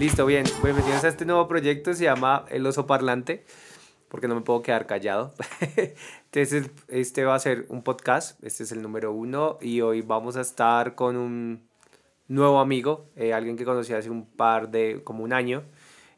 [0.00, 0.46] Listo, bien.
[0.64, 1.92] Bienvenidos a este nuevo proyecto.
[1.92, 3.44] Se llama El Oso Parlante,
[4.08, 5.34] porque no me puedo quedar callado.
[6.24, 8.42] Entonces, este va a ser un podcast.
[8.42, 9.58] Este es el número uno.
[9.60, 11.68] Y hoy vamos a estar con un
[12.28, 15.64] nuevo amigo, eh, alguien que conocí hace un par de, como un año.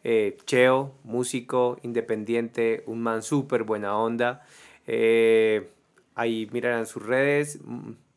[0.04, 4.46] Eh, Cheo, músico, independiente, un man súper buena onda.
[4.86, 5.72] Eh,
[6.14, 7.58] ahí mirarán sus redes,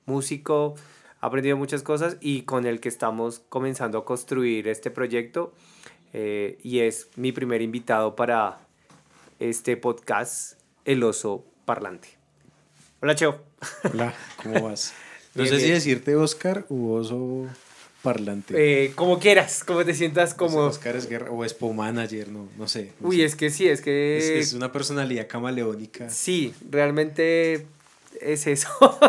[0.05, 0.75] músico,
[1.21, 5.53] aprendido muchas cosas y con el que estamos comenzando a construir este proyecto
[6.13, 8.59] eh, y es mi primer invitado para
[9.39, 12.07] este podcast, El Oso Parlante.
[13.01, 13.41] Hola, Cheo.
[13.91, 14.93] Hola, ¿cómo vas?
[15.35, 17.45] No sé si decirte Oscar u Oso
[18.01, 18.53] Parlante.
[18.55, 20.59] Eh, como quieras, como te sientas como...
[20.59, 22.93] Oscar es guerra o es Manager, no, no sé.
[23.01, 24.39] Uy, es que sí, es que...
[24.39, 26.09] Es, una personalidad camaleónica.
[26.09, 27.67] Sí, realmente
[28.21, 28.69] es eso.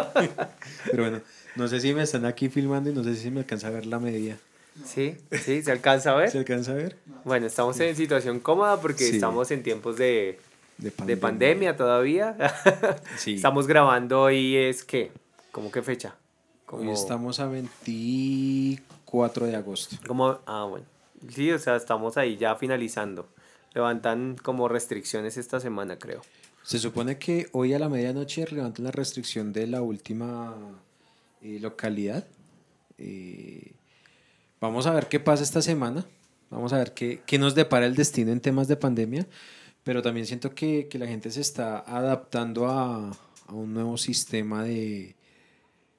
[0.91, 1.21] Pero bueno,
[1.57, 3.87] no sé si me están aquí filmando y no sé si me alcanza a ver
[3.87, 4.39] la media.
[4.85, 6.31] Sí, sí, ¿se alcanza a ver?
[6.31, 6.97] ¿Se alcanza a ver?
[7.25, 10.39] Bueno, estamos en situación cómoda porque estamos en tiempos de,
[10.79, 12.37] de pandemia, todavía.
[13.17, 13.35] sí.
[13.35, 15.11] Estamos grabando y es que,
[15.51, 16.17] ¿cómo qué fecha?
[16.69, 19.97] Hoy estamos a 24 de agosto.
[20.07, 20.85] Como, ah, bueno.
[21.31, 23.29] Sí, o sea, estamos ahí ya finalizando.
[23.73, 26.23] Levantan como restricciones esta semana, creo.
[26.63, 30.55] Se supone que hoy a la medianoche levantan la restricción de la última
[31.43, 32.27] eh, localidad.
[32.99, 33.73] Eh,
[34.61, 36.05] vamos a ver qué pasa esta semana.
[36.51, 39.27] Vamos a ver qué, qué, nos depara el destino en temas de pandemia.
[39.85, 43.11] Pero también siento que, que la gente se está adaptando a,
[43.47, 45.15] a, un nuevo sistema de.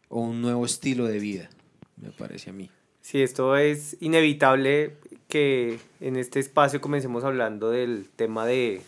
[0.10, 1.50] o un nuevo estilo de vida,
[1.96, 2.70] me parece a mí.
[3.02, 4.98] Sí, esto es inevitable
[5.30, 8.82] que en este espacio comencemos hablando del tema de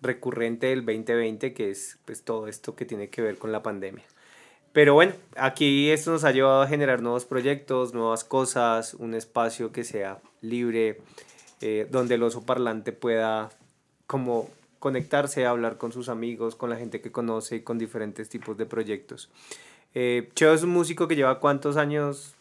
[0.00, 4.04] recurrente del 2020, que es pues todo esto que tiene que ver con la pandemia.
[4.74, 9.70] Pero bueno, aquí esto nos ha llevado a generar nuevos proyectos, nuevas cosas, un espacio
[9.70, 11.00] que sea libre,
[11.60, 13.50] eh, donde el oso parlante pueda
[14.08, 18.66] como conectarse, hablar con sus amigos, con la gente que conoce, con diferentes tipos de
[18.66, 19.30] proyectos.
[19.94, 22.34] Eh, Cheo es un músico que lleva cuántos años?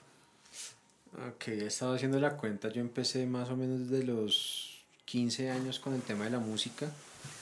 [1.30, 5.80] Ok, he estado haciendo la cuenta, yo empecé más o menos desde los 15 años
[5.80, 6.92] con el tema de la música,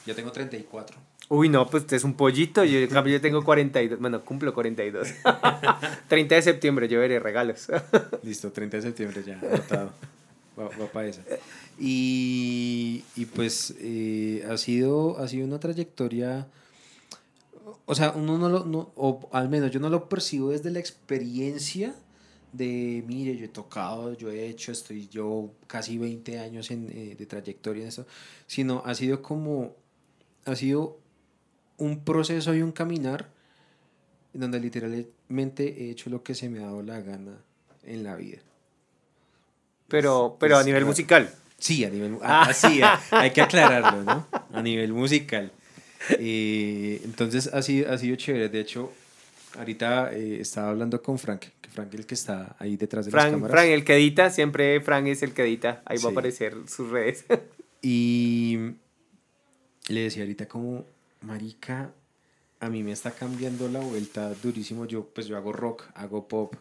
[0.06, 1.11] ya tengo 34.
[1.32, 2.66] Uy, no, pues es un pollito.
[2.66, 4.02] Yo, yo tengo 42.
[4.02, 5.08] Bueno, cumplo 42.
[6.10, 7.68] 30 de septiembre yo veré regalos.
[8.24, 9.94] Listo, 30 de septiembre ya, anotado.
[10.60, 11.22] Va, para esa.
[11.80, 16.48] Y, y pues eh, ha, sido, ha sido una trayectoria.
[17.86, 18.66] O sea, uno no lo.
[18.66, 21.96] No, o al menos yo no lo percibo desde la experiencia
[22.52, 27.16] de, mire, yo he tocado, yo he hecho, estoy yo casi 20 años en, eh,
[27.18, 28.06] de trayectoria en eso,
[28.48, 29.78] sino ha sido como,
[30.44, 31.01] ha sido
[31.82, 33.28] un proceso y un caminar
[34.34, 37.38] en donde literalmente he hecho lo que se me ha dado la gana
[37.84, 38.38] en la vida.
[39.88, 41.30] Pero, pero a nivel musical.
[41.58, 42.46] Sí, a nivel ah.
[42.48, 42.82] ah sí,
[43.12, 44.28] hay que aclararlo, ¿no?
[44.54, 45.52] A nivel musical.
[46.18, 48.50] Eh, entonces ha sido, ha sido chévere.
[48.50, 48.92] De hecho,
[49.58, 53.12] ahorita eh, estaba hablando con Frank, que Frank es el que está ahí detrás de
[53.12, 53.52] las cámaras.
[53.52, 55.82] Frank, el que edita, siempre Frank es el que edita.
[55.86, 57.26] Ahí va a aparecer sus redes.
[57.82, 58.58] y
[59.88, 60.86] le decía ahorita como
[61.22, 61.94] marica,
[62.60, 64.86] a mí me está cambiando la vuelta durísimo.
[64.86, 66.56] Yo, pues yo hago rock, hago pop,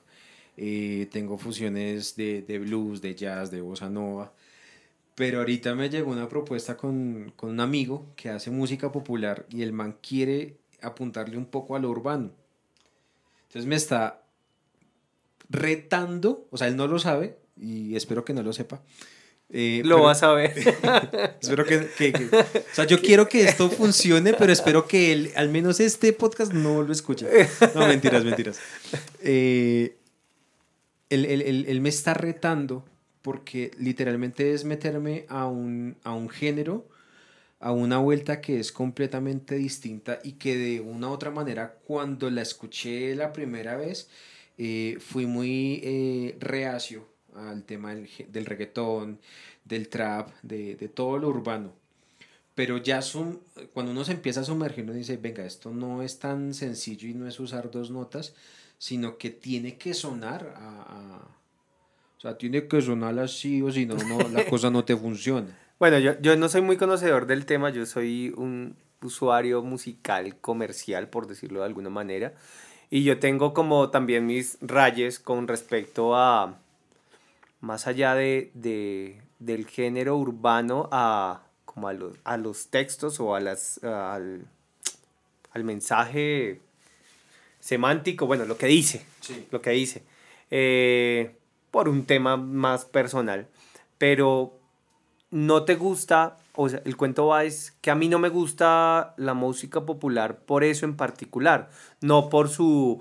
[0.56, 4.32] eh, tengo fusiones de, de, blues, de jazz, de bossa nova.
[5.14, 9.62] Pero ahorita me llegó una propuesta con, con un amigo que hace música popular y
[9.62, 12.30] el man quiere apuntarle un poco a lo urbano.
[13.48, 14.22] Entonces me está
[15.50, 18.80] retando, o sea, él no lo sabe y espero que no lo sepa,
[19.52, 20.52] eh, lo vas a ver.
[21.40, 25.80] espero que, O sea, yo quiero que esto funcione, pero espero que él, al menos
[25.80, 27.26] este podcast no lo escuche.
[27.74, 28.60] No, mentiras, mentiras.
[29.22, 29.96] Eh,
[31.08, 32.84] él, me está retando
[33.22, 36.88] porque literalmente es meterme a un, a un género,
[37.58, 42.30] a una vuelta que es completamente distinta y que de una u otra manera, cuando
[42.30, 44.08] la escuché la primera vez,
[44.58, 49.18] eh, fui muy reacio al tema del, del reggaetón,
[49.64, 51.72] del trap, de, de, todo lo urbano.
[52.54, 53.40] Pero ya son,
[53.72, 57.14] cuando uno se empieza a sumergir, uno dice, venga, esto no es tan sencillo y
[57.14, 58.34] no es usar dos notas,
[58.78, 61.28] sino que tiene que sonar a,
[62.18, 65.56] o sea, tiene que sonar así o si no, no la cosa no te funciona.
[65.80, 71.08] Bueno, yo, yo no soy muy conocedor del tema, yo soy un usuario musical comercial,
[71.08, 72.34] por decirlo de alguna manera.
[72.90, 76.58] Y yo tengo como también mis rayes con respecto a,
[77.60, 83.34] más allá de, de, del género urbano a, como a, los, a los textos o
[83.34, 84.46] a las, al,
[85.52, 86.60] al, mensaje
[87.60, 89.04] semántico, bueno, lo que dice,
[89.50, 90.02] lo que dice,
[90.50, 91.36] eh,
[91.70, 93.46] por un tema más personal.
[93.98, 94.56] pero
[95.30, 99.14] no te gusta, o sea, el cuento va es que a mí no me gusta
[99.16, 101.70] la música popular por eso en particular,
[102.00, 103.00] no por su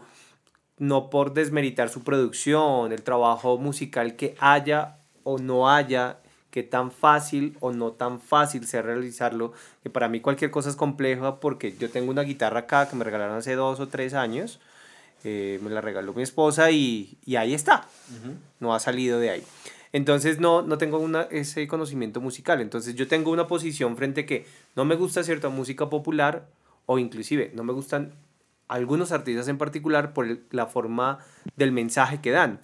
[0.80, 6.92] no por desmeritar su producción, el trabajo musical que haya o no haya, que tan
[6.92, 9.54] fácil o no tan fácil sea realizarlo,
[9.84, 13.04] que para mí cualquier cosa es compleja porque yo tengo una guitarra acá que me
[13.04, 14.60] regalaron hace dos o tres años,
[15.24, 17.86] eh, me la regaló mi esposa y, y ahí está,
[18.60, 19.44] no ha salido de ahí.
[19.92, 22.62] Entonces no, no tengo una, ese conocimiento musical.
[22.62, 24.46] Entonces yo tengo una posición frente a que
[24.76, 26.48] no me gusta cierta música popular
[26.86, 28.14] o inclusive no me gustan
[28.70, 31.20] algunos artistas en particular por la forma
[31.58, 32.60] del mensaje que dan.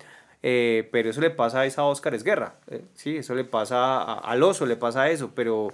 [0.48, 4.44] Eh, pero eso le pasa a esa Oscar Esguerra, eh, sí, eso le pasa al
[4.44, 5.74] oso, le pasa a eso, pero,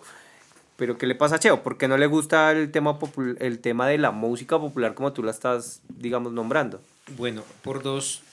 [0.78, 1.62] pero ¿qué le pasa a Cheo?
[1.62, 2.98] ¿Por qué no le gusta el tema,
[3.40, 6.80] el tema de la música popular como tú la estás, digamos, nombrando?
[7.18, 8.24] Bueno, por dos,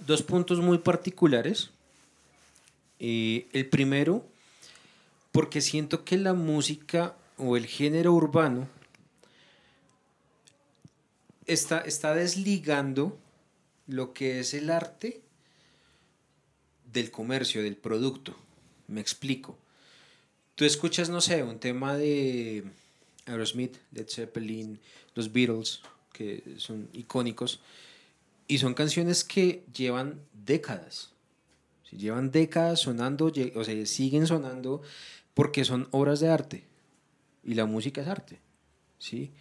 [0.00, 1.70] dos puntos muy particulares.
[2.98, 4.24] Eh, el primero,
[5.30, 8.66] porque siento que la música o el género urbano
[11.52, 13.18] está, está desligando
[13.86, 15.20] lo que es el arte
[16.92, 18.36] del comercio, del producto.
[18.88, 19.58] Me explico.
[20.54, 22.64] Tú escuchas, no sé, un tema de
[23.26, 24.78] Aerosmith, Led Zeppelin,
[25.14, 25.80] los Beatles,
[26.12, 27.60] que son icónicos,
[28.46, 31.10] y son canciones que llevan décadas.
[31.90, 34.82] Llevan décadas sonando, o sea, siguen sonando
[35.34, 36.64] porque son obras de arte.
[37.42, 38.38] Y la música es arte.
[39.00, 39.32] ¿sí?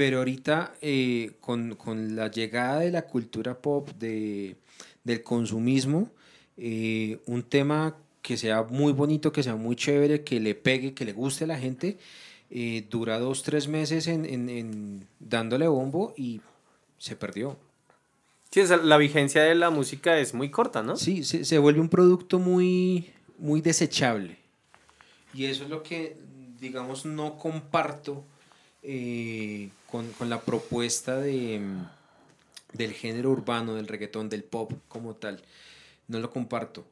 [0.00, 1.76] Pero ahorita, eh, con,
[2.16, 4.56] la llegada de la cultura pop, de,
[5.04, 6.08] del consumismo,
[6.56, 11.04] eh, un tema que sea muy bonito, que sea muy chévere, que le pegue, que
[11.04, 11.98] le guste a la gente,
[12.48, 16.40] eh, dura dos, tres meses en, en, dándole bombo y
[16.96, 17.58] se perdió.
[18.50, 20.96] Sí, la vigencia de la música es muy corta, ¿no?
[20.96, 24.38] Sí, se, se, vuelve un producto muy, muy desechable.
[25.34, 26.16] Y eso es lo que,
[26.58, 28.24] digamos, no comparto
[28.82, 31.60] eh, con, con, la propuesta de,
[32.72, 35.42] del género urbano, del reggaetón, del pop como tal.
[36.08, 36.86] No lo comparto.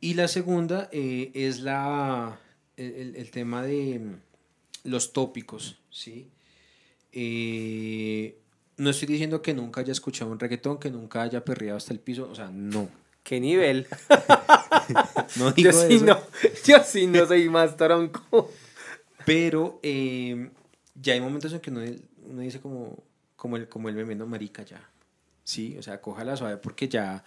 [0.00, 2.38] Y la segunda eh, es la,
[2.76, 4.00] el, el, tema de
[4.84, 6.28] los tópicos, ¿sí?
[7.12, 8.38] Eh,
[8.76, 12.00] no estoy diciendo que nunca haya escuchado un reggaetón, que nunca haya perreado hasta el
[12.00, 12.88] piso, o sea, no.
[13.24, 13.86] ¿Qué nivel?
[15.36, 16.18] no digo yo sí no,
[16.64, 18.50] yo sí no soy más tronco.
[19.26, 20.48] Pero eh,
[21.00, 23.02] ya hay momentos en que uno, dice como,
[23.36, 24.88] como, el, como el meme, no, marica, ya.
[25.44, 27.24] Sí, o sea, cójala suave porque ya,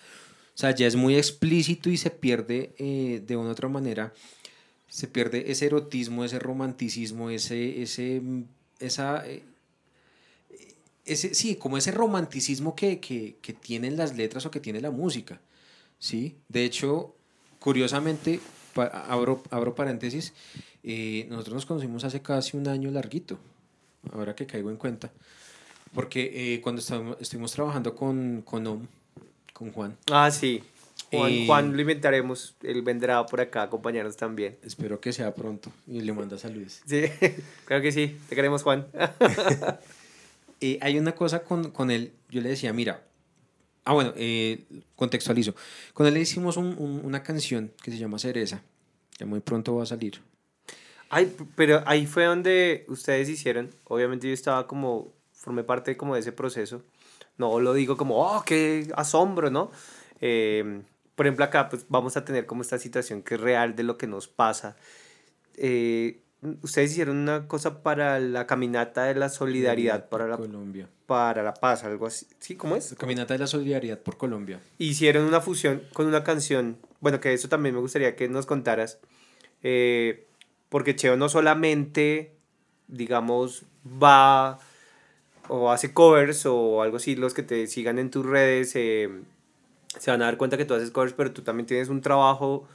[0.54, 4.14] o sea, ya es muy explícito y se pierde eh, de una u otra manera,
[4.88, 8.22] se pierde ese erotismo, ese romanticismo, ese, ese,
[8.80, 9.28] esa...
[9.28, 9.44] Eh,
[11.04, 14.92] ese, sí, como ese romanticismo que, que, que, tienen las letras o que tiene la
[14.92, 15.42] música,
[15.98, 16.36] ¿sí?
[16.48, 17.16] De hecho,
[17.60, 18.40] curiosamente,
[18.76, 20.34] abro, abro paréntesis,
[20.84, 23.40] eh, nosotros nos conocimos hace casi un año larguito,
[24.12, 25.12] ahora que caigo en cuenta,
[25.94, 26.82] porque eh, cuando
[27.20, 28.88] estuvimos trabajando con, con OM,
[29.54, 29.98] con Juan.
[30.12, 30.64] Ah, sí.
[31.12, 34.58] Juan, eh, Juan lo inventaremos, él vendrá por acá a acompañarnos también.
[34.64, 36.82] Espero que sea pronto y le manda saludos.
[36.86, 37.04] Sí,
[37.66, 38.88] claro que sí, te queremos Juan.
[40.64, 43.04] Eh, hay una cosa con, con, él, yo le decía, mira,
[43.84, 44.64] ah, bueno, eh,
[44.96, 45.56] contextualizo.
[45.94, 48.62] Con él le hicimos un, una canción que se llama Cereza,
[49.18, 50.22] que muy pronto va a salir.
[51.14, 56.22] Ay, pero ahí fue donde ustedes hicieron, obviamente yo estaba como, formé parte como de
[56.22, 56.84] ese proceso,
[57.38, 59.72] no lo digo como, oh, qué asombro, ¿no?
[60.22, 60.82] Eh,
[61.16, 63.98] por ejemplo, acá pues vamos a tener como esta situación que es real de lo
[63.98, 64.78] que nos pasa.
[65.58, 66.22] Eh,
[66.62, 70.88] ustedes hicieron una cosa para la caminata de la solidaridad para la Colombia.
[71.08, 72.26] Para la paz, algo así.
[72.40, 72.56] ¿Sí?
[72.56, 72.96] ¿Cómo es?
[72.98, 74.62] caminata de la solidaridad por Colombia.
[74.78, 76.78] Hicieron una fusión con una canción.
[77.02, 79.00] Bueno, que eso también me gustaría que nos contaras.
[79.62, 80.26] Eh,
[80.72, 82.32] porque Cheo no solamente,
[82.88, 84.58] digamos, va
[85.50, 89.10] o hace covers o algo así, los que te sigan en tus redes eh,
[90.00, 92.70] se van a dar cuenta que tú haces covers, pero tú también tienes un trabajo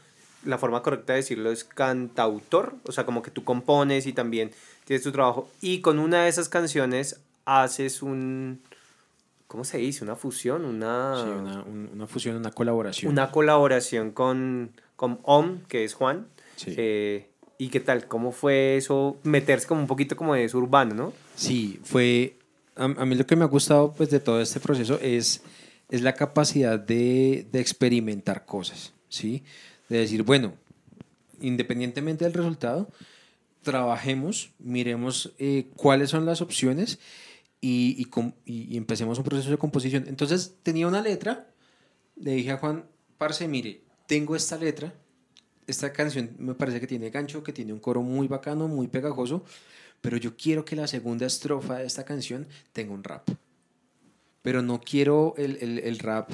[0.45, 4.50] la forma correcta de decirlo es cantautor, o sea, como que tú compones y también
[4.85, 5.49] tienes tu trabajo.
[5.62, 8.61] Y con una de esas canciones haces un,
[9.47, 10.05] ¿cómo se dice?
[10.05, 11.23] Una fusión, una...
[11.25, 13.11] Sí, una, una fusión, una colaboración.
[13.11, 16.29] Una colaboración con, con Om, que es Juan.
[16.57, 16.75] Sí.
[16.76, 18.07] Eh, ¿Y qué tal?
[18.07, 19.17] ¿Cómo fue eso?
[19.23, 21.13] Meterse como un poquito como de eso urbano, ¿no?
[21.35, 22.37] Sí, fue...
[22.75, 25.43] A, a, mí lo que me ha gustado pues de todo este proceso es,
[25.89, 29.43] es la capacidad de, de experimentar cosas, ¿sí?
[29.89, 30.55] de decir, bueno,
[31.41, 32.89] independientemente del resultado,
[33.63, 36.99] trabajemos, miremos eh, cuáles son las opciones
[37.61, 38.07] y,
[38.45, 40.05] y, empecemos un proceso de composición.
[40.09, 41.49] Entonces tenía una letra,
[42.17, 42.85] le dije a Juan,
[43.19, 44.95] parce, mire, tengo esta letra,
[45.67, 49.45] esta canción me parece que tiene gancho, que tiene un coro muy bacano, muy pegajoso,
[50.01, 53.29] pero yo quiero que la segunda estrofa de esta canción tenga un rap.
[54.43, 56.31] Pero no quiero el, el, el rap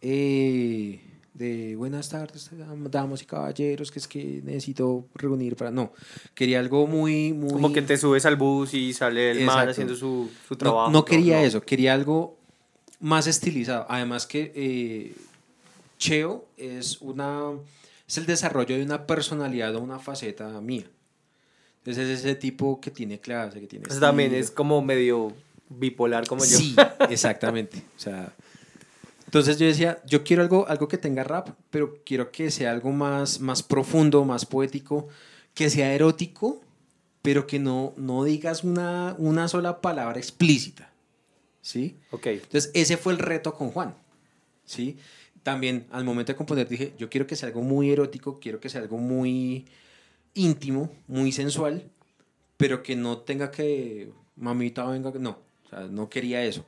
[0.00, 1.00] eh,
[1.32, 2.50] de buenas tardes,
[2.90, 5.70] damas y caballeros, que es que necesito reunir para...
[5.70, 5.92] No,
[6.34, 7.32] quería algo muy...
[7.32, 7.52] muy...
[7.52, 10.90] Como que te subes al bus y sale el man haciendo su, su trabajo.
[10.90, 12.36] No, no quería eso, quería algo
[12.98, 13.86] más estilizado.
[13.88, 15.14] Además que eh,
[15.98, 17.52] Cheo es una
[18.12, 20.84] es el desarrollo de una personalidad o una faceta mía.
[21.78, 23.86] Entonces es ese tipo que tiene clase, que tiene...
[23.86, 25.32] Pues también es como medio
[25.70, 26.58] bipolar como yo.
[26.58, 26.76] Sí,
[27.08, 27.82] exactamente.
[27.96, 28.34] O sea,
[29.24, 32.92] entonces yo decía, yo quiero algo, algo que tenga rap, pero quiero que sea algo
[32.92, 35.08] más, más profundo, más poético,
[35.54, 36.60] que sea erótico,
[37.22, 40.92] pero que no, no digas una, una sola palabra explícita.
[41.62, 41.96] ¿Sí?
[42.10, 42.26] Ok.
[42.26, 43.94] Entonces ese fue el reto con Juan.
[44.66, 44.98] ¿Sí?
[45.42, 48.68] También al momento de componer dije, yo quiero que sea algo muy erótico, quiero que
[48.68, 49.66] sea algo muy
[50.34, 51.90] íntimo, muy sensual,
[52.56, 56.64] pero que no tenga que, mamita, venga, no, o sea, no quería eso.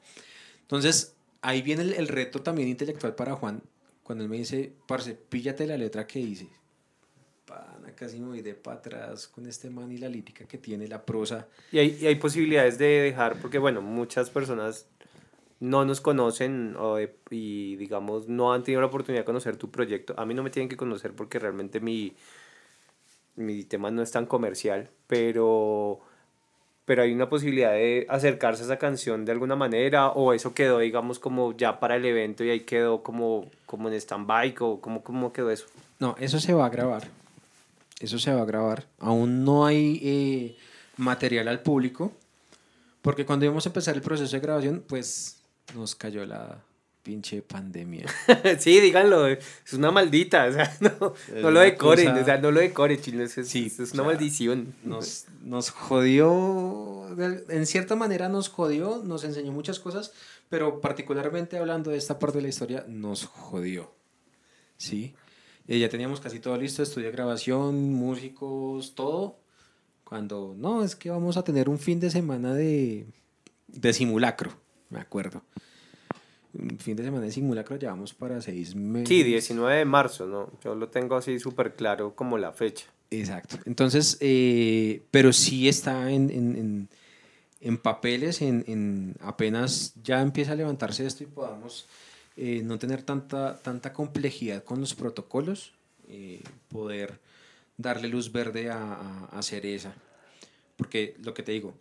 [0.62, 3.62] Entonces, ahí viene el, reto también intelectual para Juan,
[4.02, 6.48] cuando él me dice, parce, píllate la letra que dice.
[7.44, 10.88] Pana, casi me voy de para atrás con este man y la lírica que tiene,
[10.88, 11.46] la prosa.
[11.70, 14.86] Y hay, y hay posibilidades de dejar, porque bueno, muchas personas
[15.64, 16.76] no nos conocen
[17.30, 20.14] y digamos no han tenido la oportunidad de conocer tu proyecto.
[20.18, 22.12] A mí no me tienen que conocer porque realmente mi,
[23.37, 26.00] mi tema no es tan comercial, pero,
[26.85, 30.80] pero hay una posibilidad de acercarse a esa canción de alguna manera o eso quedó
[30.80, 35.02] digamos como ya para el evento y ahí quedó como, como en stand-by o como,
[35.02, 35.66] ¿cómo quedó eso?
[35.99, 37.09] No, eso se va a grabar.
[38.00, 38.85] Eso se va a grabar.
[38.99, 40.56] Aún no hay eh,
[40.99, 42.12] material al público
[43.00, 45.43] porque cuando íbamos a empezar el proceso de grabación, pues
[45.75, 46.62] nos cayó la
[47.04, 48.06] pinche pandemia.
[48.59, 52.61] sí, díganlo, es una maldita, o sea, no, no lo decoren, o sea, no lo
[52.61, 54.75] decoren, chiles, es, sí, es una maldición.
[54.83, 57.06] Nos, nos jodió,
[57.49, 60.12] en cierta manera nos jodió, nos enseñó muchas cosas,
[60.49, 63.92] pero particularmente hablando de esta parte de la historia, nos jodió,
[64.78, 65.14] ¿sí?
[65.68, 69.38] Eh, ya teníamos casi todo listo, estudio de grabación, músicos, todo,
[70.04, 73.06] cuando, no, es que vamos a tener un fin de semana de,
[73.68, 74.63] de simulacro
[74.94, 75.42] me acuerdo.
[76.54, 79.08] Un fin de semana de simulacro llevamos para seis meses.
[79.08, 80.52] Sí, 19 de marzo, ¿no?
[80.62, 82.86] Yo lo tengo así súper claro como la fecha.
[83.10, 83.58] Exacto.
[83.66, 86.88] Entonces, eh, pero sí está en, en,
[87.60, 91.86] en, papeles, en, apenas ya empieza a levantarse esto y podamos
[92.36, 95.72] eh, no tener tanta, tanta complejidad con los protocolos,
[96.08, 97.18] eh, poder
[97.76, 99.92] darle luz verde a, a, a Cereza.
[100.76, 101.74] Porque lo que te digo,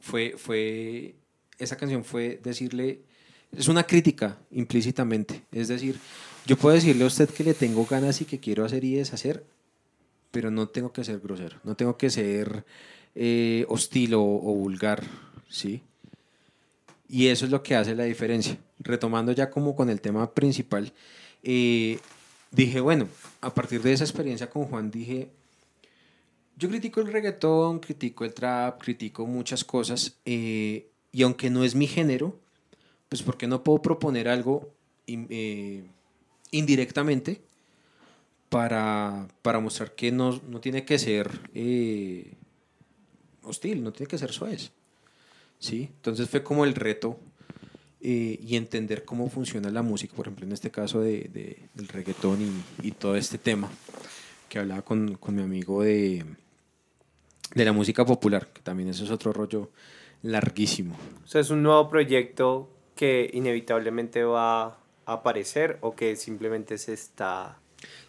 [0.00, 1.14] fue, fue
[1.58, 3.00] esa canción fue decirle,
[3.56, 5.98] es una crítica implícitamente, es decir,
[6.46, 9.44] yo puedo decirle a usted que le tengo ganas y que quiero hacer y deshacer,
[10.30, 12.64] pero no tengo que ser grosero, no tengo que ser
[13.14, 15.02] eh, hostil o, vulgar,
[15.48, 15.82] ¿sí?
[17.08, 18.58] Y eso es lo que hace la diferencia.
[18.78, 20.92] Retomando ya como con el tema principal,
[21.42, 21.98] eh,
[22.50, 23.08] dije, bueno,
[23.40, 25.30] a partir de esa experiencia con Juan, dije,
[26.56, 31.74] yo critico el reggaetón, critico el trap, critico muchas cosas, eh, y aunque no es
[31.74, 32.38] mi género,
[33.08, 34.70] pues porque no puedo proponer algo
[35.06, 35.84] eh,
[36.50, 37.40] indirectamente
[38.48, 42.32] para, para, mostrar que no, no tiene que ser eh,
[43.42, 44.58] hostil, no tiene que ser suave.
[45.58, 45.88] ¿sí?
[45.96, 47.18] Entonces fue como el reto
[48.00, 51.88] eh, y entender cómo funciona la música, por ejemplo, en este caso de, de, del
[51.88, 53.68] reggaetón y, y, todo este tema
[54.48, 56.24] que hablaba con, con mi amigo de,
[57.54, 59.70] de la música popular, que también eso es otro rollo
[60.22, 60.96] larguísimo.
[61.24, 66.92] O sea, es un nuevo proyecto que inevitablemente va a aparecer o que simplemente se
[66.94, 67.58] está...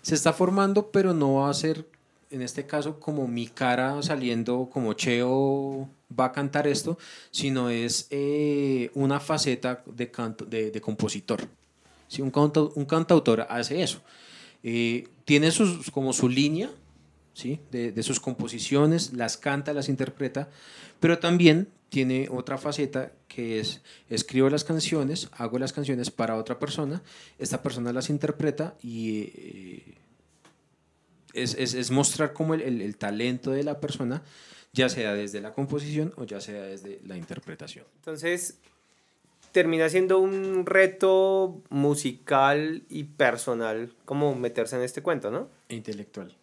[0.02, 1.86] Se está formando, pero no va a ser,
[2.32, 5.88] en este caso, como mi cara saliendo, como Cheo
[6.20, 6.98] va a cantar esto,
[7.30, 11.48] sino es eh, una faceta de, canto, de, de compositor.
[12.08, 12.32] Si un,
[12.76, 14.02] un cantautor hace eso.
[14.64, 16.70] Eh, tiene sus, como su línea
[17.40, 17.60] ¿sí?
[17.72, 20.50] de, de sus composiciones, las canta, las interpreta,
[21.00, 26.60] pero también tiene otra faceta que es escribo las canciones, hago las canciones para otra
[26.60, 27.02] persona,
[27.40, 29.96] esta persona las interpreta y eh,
[31.34, 34.24] es, es, es, mostrar como el, el, el, talento de la persona,
[34.74, 37.86] ya sea desde la composición o ya sea desde la interpretación.
[37.98, 38.60] Entonces,
[39.52, 45.50] termina siendo un reto musical y personal como meterse en este cuento, ¿no?
[45.70, 46.36] E intelectual.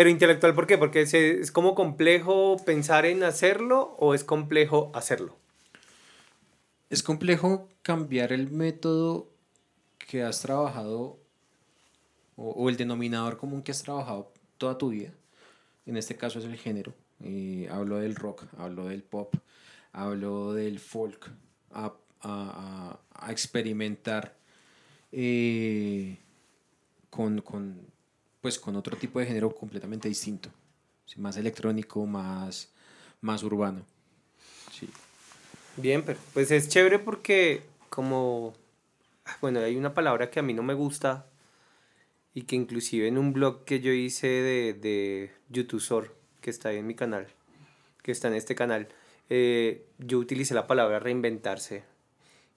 [0.00, 0.78] Pero intelectual, ¿por qué?
[0.78, 5.36] Porque es como complejo pensar en hacerlo o es complejo hacerlo.
[6.88, 9.28] Es complejo cambiar el método
[9.98, 11.18] que has trabajado
[12.34, 15.12] o, el denominador común que has trabajado toda tu vida,
[15.84, 16.94] en este caso es el género.
[17.22, 19.34] Eh, hablo del rock, hablo del pop,
[19.92, 21.30] hablo del folk,
[21.72, 21.92] a,
[23.28, 24.34] experimentar
[25.12, 26.16] eh,
[27.10, 27.42] con,
[28.40, 30.50] pues, con otro tipo de género completamente distinto,
[31.16, 32.70] más electrónico, más,
[33.20, 33.84] más urbano.
[34.72, 34.88] Sí.
[35.76, 38.54] Bien, pero pues es chévere porque como,
[39.40, 41.26] bueno, hay una palabra que a mí no me gusta
[42.34, 46.78] y que inclusive en un blog que yo hice de, de YouTube que está ahí
[46.78, 47.26] en mi canal,
[48.02, 48.88] que está en este canal,
[49.28, 51.84] eh, yo utilicé la palabra reinventarse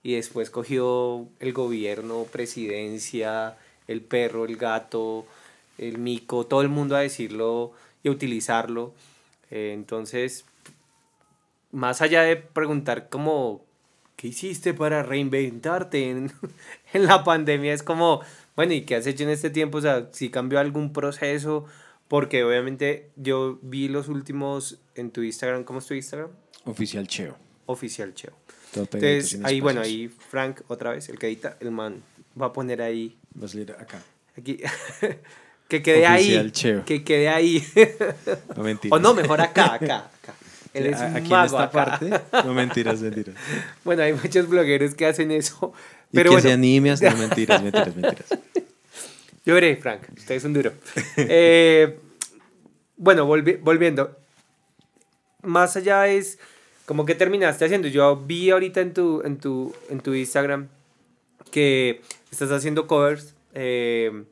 [0.02, 5.26] y después cogió el gobierno, presidencia, el perro, el gato,
[5.78, 7.72] el mico, todo el mundo a decirlo
[8.04, 8.94] y a utilizarlo.
[9.52, 10.46] Eh, entonces,
[11.72, 13.64] más allá de preguntar como,
[14.16, 16.32] ¿qué hiciste para reinventarte en,
[16.94, 17.74] la pandemia?
[17.74, 18.22] Es como,
[18.56, 19.80] bueno, ¿y qué has hecho en este tiempo?
[19.80, 21.66] O sea, si cambió algún proceso,
[22.08, 26.30] porque obviamente yo vi los últimos en tu Instagram, ¿cómo es tu Instagram?
[26.66, 27.36] Oficial Cheo.
[27.66, 28.34] Oficial Cheo.
[28.76, 32.02] Entonces, ahí, bueno, ahí Frank, otra vez, el que edita, el man
[32.40, 33.18] va a poner ahí.
[33.36, 34.02] Vas a leer acá.
[34.38, 34.58] Aquí.
[35.68, 36.52] que quede Oficial ahí.
[36.52, 36.86] Cheo.
[36.86, 37.66] Que quede ahí.
[38.56, 40.34] No O no, mejor acá, acá, acá.
[40.74, 42.10] Él es un Aquí en esta parte.
[42.46, 43.36] No mentiras, mentiras.
[43.84, 45.74] bueno, hay muchos blogueros que hacen eso.
[46.12, 48.40] Pero y que se anime No mentiras, mentiras, mentiras.
[49.46, 50.02] Yo veré, Frank.
[50.18, 50.74] Usted es un duro.
[51.18, 52.00] Eh,
[52.98, 54.18] bueno, volviendo.
[55.42, 56.40] Más allá es
[56.86, 57.88] como que terminaste haciendo.
[57.88, 60.70] Yo vi ahorita en tu, en tu, en tu Instagram
[61.52, 62.02] que
[62.32, 64.24] estás haciendo covers eh,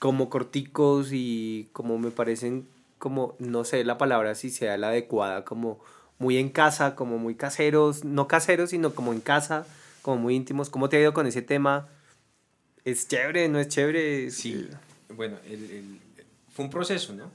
[0.00, 2.66] como corticos y como me parecen
[2.98, 5.78] como, no sé la palabra si sea la adecuada, como
[6.18, 9.66] muy en casa, como muy caseros, no caseros, sino como en casa,
[10.02, 10.68] como muy íntimos.
[10.68, 11.88] ¿Cómo te ha ido con ese tema?
[12.84, 13.48] ¿Es chévere?
[13.48, 14.30] ¿No es chévere?
[14.30, 14.68] Sí,
[15.14, 16.00] bueno, el,
[16.50, 17.30] fue un proceso, ¿no?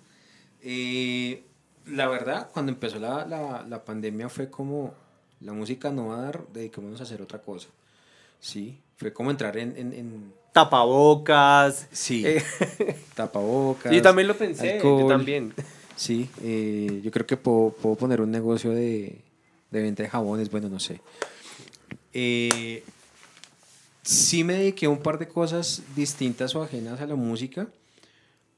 [0.62, 1.44] Eh,
[1.88, 4.94] la verdad, cuando empezó la, la, la, pandemia fue como,
[5.40, 7.70] la música no va a dar, dediquémonos a hacer otra cosa.
[8.40, 9.78] Sí, fue como entrar en...
[9.78, 10.45] en, en...
[10.56, 11.90] Tapabocas.
[11.92, 12.42] Sí, eh,
[13.14, 13.92] tapabocas.
[13.92, 15.54] Yo también lo pensé, yo también.
[15.98, 19.20] Sí, eh, yo creo que puedo, puedo, poner un negocio de,
[19.70, 21.02] de venta de jabones, bueno, no sé.
[22.14, 22.86] Eh,
[24.02, 27.68] sí me dediqué a un par de cosas distintas o ajenas a la música,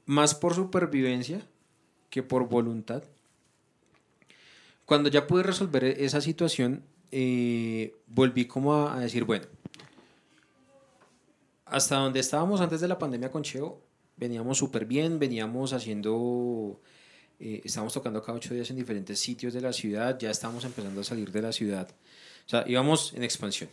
[0.05, 1.41] más por supervivencia
[2.11, 3.01] que por voluntad.
[4.85, 9.47] Cuando ya pude resolver e-, esa situación, eh, volví como a, decir, bueno,
[11.69, 13.81] hasta donde estábamos antes de la pandemia con Cheo,
[14.15, 16.81] veníamos súper bien, veníamos haciendo,
[17.39, 21.01] eh, estábamos tocando cada ocho días en diferentes sitios de la ciudad, ya estábamos empezando
[21.01, 21.89] a salir de la ciudad,
[22.45, 23.69] o sea, íbamos en expansión.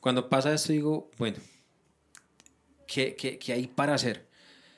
[0.00, 1.38] Cuando pasa esto digo, bueno,
[2.86, 4.26] ¿qué, qué, qué hay para hacer?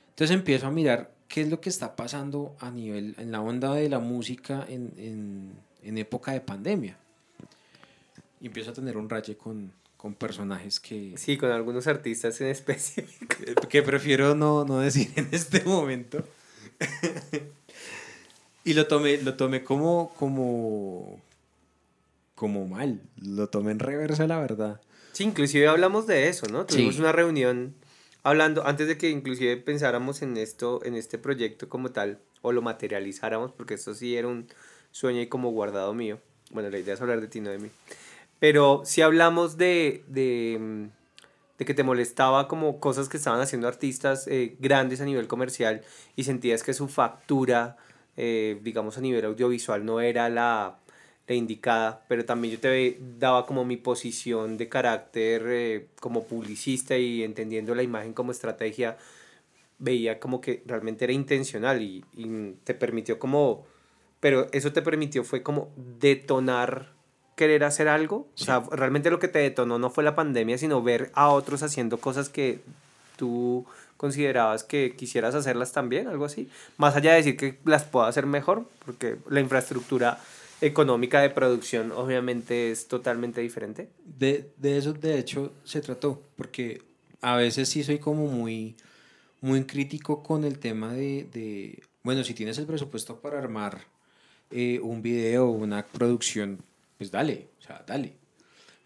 [0.08, 3.74] Entonces empiezo a mirar qué es lo que está pasando a nivel, en la onda
[3.74, 6.98] de la música en, en, en época de pandemia.
[8.40, 11.12] Y empiezo a tener un raye con, con personajes que...
[11.18, 13.36] Sí, con algunos artistas en específico.
[13.68, 16.24] Que, prefiero no, no, decir en este momento.
[18.64, 21.20] y lo tomé, lo tomé como, como,
[22.34, 23.02] como mal.
[23.20, 24.80] Lo tomé en reversa, la verdad.
[25.12, 26.64] Sí, inclusive hablamos de eso, ¿no?
[26.64, 27.74] Tuvimos una reunión
[28.22, 32.62] hablando, antes de que inclusive pensáramos en esto, en este proyecto como tal, o lo
[32.62, 34.48] materializáramos, porque esto sí era un
[34.92, 36.20] sueño y como guardado mío.
[36.52, 37.68] Bueno, la idea es hablar de ti, no de mí.
[38.40, 40.84] Pero si hablamos de, de, mm,
[41.58, 45.82] de, que te molestaba como cosas que estaban haciendo artistas eh, grandes a nivel comercial
[46.16, 47.76] y sentías que su factura,
[48.16, 50.78] eh, digamos a nivel audiovisual, no era la,
[51.28, 57.22] indicada, pero también yo te daba como mi posición de carácter eh, como publicista y
[57.22, 58.96] entendiendo la imagen como estrategia,
[59.78, 63.64] veía como que realmente era intencional y, y te permitió como,
[64.18, 66.99] pero eso te permitió fue como detonar
[67.40, 70.82] querer hacer algo, o sea, realmente lo que te detonó no fue la pandemia, sino
[70.82, 72.60] ver a otros haciendo cosas que
[73.16, 73.64] tú
[73.96, 76.50] considerabas que quisieras hacerlas también, algo así.
[76.76, 80.20] Más allá de decir que las puedo hacer mejor, porque la infraestructura
[80.60, 83.88] económica de producción obviamente es totalmente diferente.
[84.04, 86.82] De, de eso de hecho se trató, porque
[87.22, 88.76] a veces sí soy como muy,
[89.40, 93.80] muy crítico con el tema de, de bueno, si tienes el presupuesto para armar
[94.50, 96.58] eh, un video una producción,
[97.00, 98.12] pues dale, o sea, dale.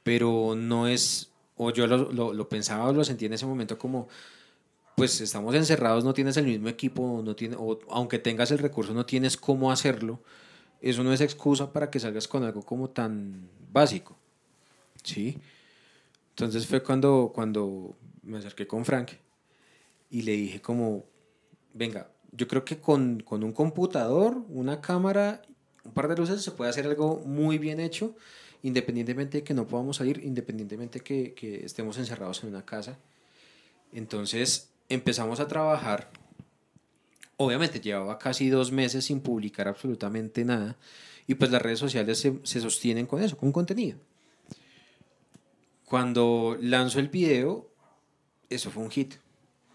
[0.04, 4.06] Pero no es, o yo lo, lo, pensaba o lo sentí en ese momento como,
[4.96, 8.94] pues estamos encerrados, no tienes el mismo equipo, no tiene, o aunque tengas el recurso,
[8.94, 10.20] no tienes cómo hacerlo
[10.84, 14.18] eso no es excusa para que salgas con algo como tan básico.
[15.02, 15.38] ¿Sí?
[16.30, 19.12] Entonces fue cuando, cuando me acerqué con Frank
[20.10, 21.06] y le dije como,
[21.72, 25.40] venga, yo creo que con, con un computador, una cámara,
[25.84, 28.14] un par de luces se puede hacer algo muy bien hecho,
[28.62, 32.98] independientemente de que no podamos salir, independientemente que, que estemos encerrados en una casa.
[33.92, 36.10] Entonces empezamos a trabajar.
[37.36, 40.76] Obviamente llevaba casi dos meses sin publicar absolutamente nada.
[41.26, 43.98] Y pues las redes sociales se, se sostienen con eso, con contenido.
[45.84, 47.68] Cuando lanzó el video,
[48.48, 49.14] eso fue un hit.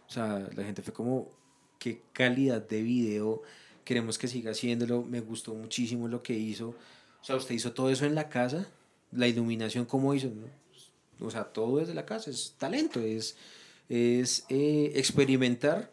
[0.08, 1.30] O sea, la gente fue como,
[1.78, 3.42] qué calidad de video,
[3.90, 6.76] queremos que siga haciéndolo, me gustó muchísimo lo que hizo.
[7.24, 8.68] O sea, usted hizo todo eso en la casa,
[9.12, 10.30] la iluminación, ¿cómo hizo?
[11.20, 13.36] O sea, todo desde la casa, es talento, es,
[13.90, 15.92] es eh, experimentar,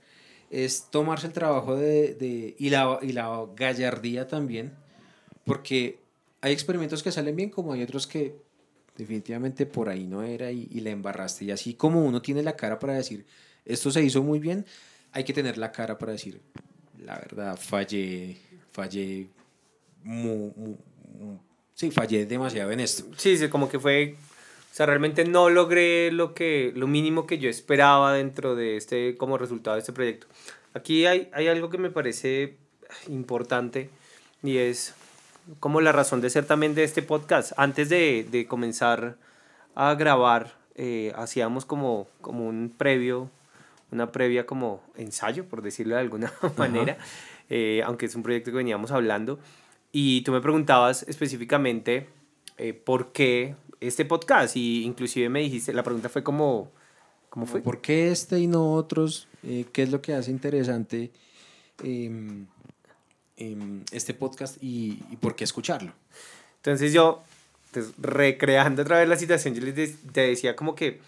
[0.50, 4.74] es tomarse el trabajo de, de, y, la, y la gallardía también,
[5.46, 5.98] porque
[6.42, 8.36] hay experimentos que salen bien como hay otros que
[8.98, 11.46] definitivamente por ahí no era y, y la embarraste.
[11.46, 13.24] Y así como uno tiene la cara para decir,
[13.64, 14.66] esto se hizo muy bien,
[15.12, 16.42] hay que tener la cara para decir,
[17.04, 18.36] la verdad, fallé,
[18.72, 19.28] fallé,
[20.02, 20.76] mu, mu,
[21.18, 21.38] mu,
[21.74, 23.04] sí, fallé demasiado en esto.
[23.16, 24.16] Sí, sí, como que fue,
[24.72, 29.16] o sea, realmente no logré lo, que, lo mínimo que yo esperaba dentro de este,
[29.16, 30.26] como resultado de este proyecto.
[30.74, 32.56] Aquí hay, hay algo que me parece
[33.08, 33.90] importante
[34.42, 34.94] y es
[35.60, 37.52] como la razón de ser también de este podcast.
[37.56, 39.16] Antes de, de comenzar
[39.74, 43.30] a grabar, eh, hacíamos como, como un previo
[43.90, 46.98] una previa como ensayo, por decirlo de alguna manera,
[47.48, 49.38] eh, aunque es un proyecto que veníamos hablando.
[49.92, 52.08] Y tú me preguntabas específicamente
[52.58, 56.70] eh, por qué este podcast y inclusive me dijiste, la pregunta fue como,
[57.28, 57.60] ¿cómo fue?
[57.60, 59.28] ¿Por qué este y no otros?
[59.42, 61.12] Eh, ¿Qué es lo que hace interesante
[61.82, 62.44] eh,
[63.90, 65.92] este podcast y, y, por qué escucharlo?
[66.56, 67.22] Entonces yo,
[67.72, 71.00] pues, recreando otra vez la situación, yo les de te decía como que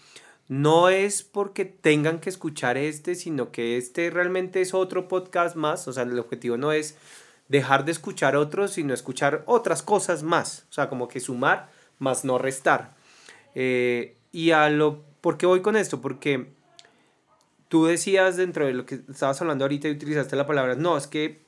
[0.49, 5.87] no es porque tengan que escuchar este, sino que este realmente es otro podcast más.
[5.87, 6.97] O sea, el objetivo no es
[7.47, 10.65] dejar de escuchar otros, sino escuchar otras cosas más.
[10.71, 12.95] O sea, como que sumar más no restar.
[13.53, 15.03] Eh, y a lo...
[15.21, 16.01] ¿Por qué voy con esto?
[16.01, 16.47] Porque
[17.67, 21.05] tú decías dentro de lo que estabas hablando ahorita y utilizaste la palabra, no, es
[21.05, 21.41] que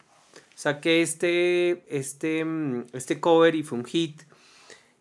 [0.54, 4.22] saqué este, este, mm, este cover y fue un hit.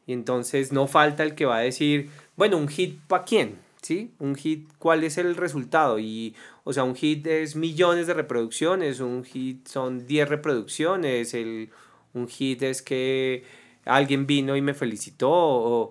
[0.06, 3.69] Y entonces no falta el que va a decir, bueno, un hit para quién?
[3.90, 4.14] ¿Sí?
[4.20, 5.98] Un hit, ¿cuál es el resultado?
[5.98, 11.70] Y, o sea, un hit es millones de reproducciones, un hit son 10 reproducciones, el,
[12.14, 13.42] un hit es que
[13.84, 15.28] alguien vino y me felicitó.
[15.28, 15.90] O,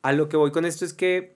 [0.00, 1.34] a lo que voy con esto es que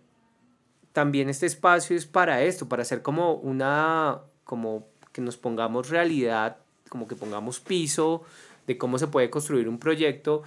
[0.95, 6.57] también este espacio es para esto, para hacer como una, como que nos pongamos realidad,
[6.89, 8.23] como que pongamos piso
[8.67, 10.43] de cómo se puede construir un proyecto,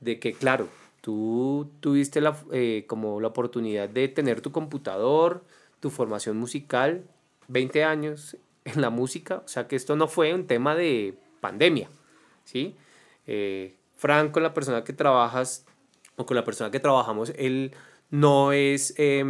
[0.00, 0.66] de que, claro,
[1.08, 5.42] Tú tuviste la, eh, como la oportunidad de tener tu computador,
[5.80, 7.02] tu formación musical,
[7.46, 11.88] 20 años en la música, o sea que esto no fue un tema de pandemia,
[12.44, 12.76] ¿sí?
[13.26, 15.64] Eh, Franco, la persona que trabajas,
[16.16, 17.72] o con la persona que trabajamos, él
[18.10, 19.24] no es, eh,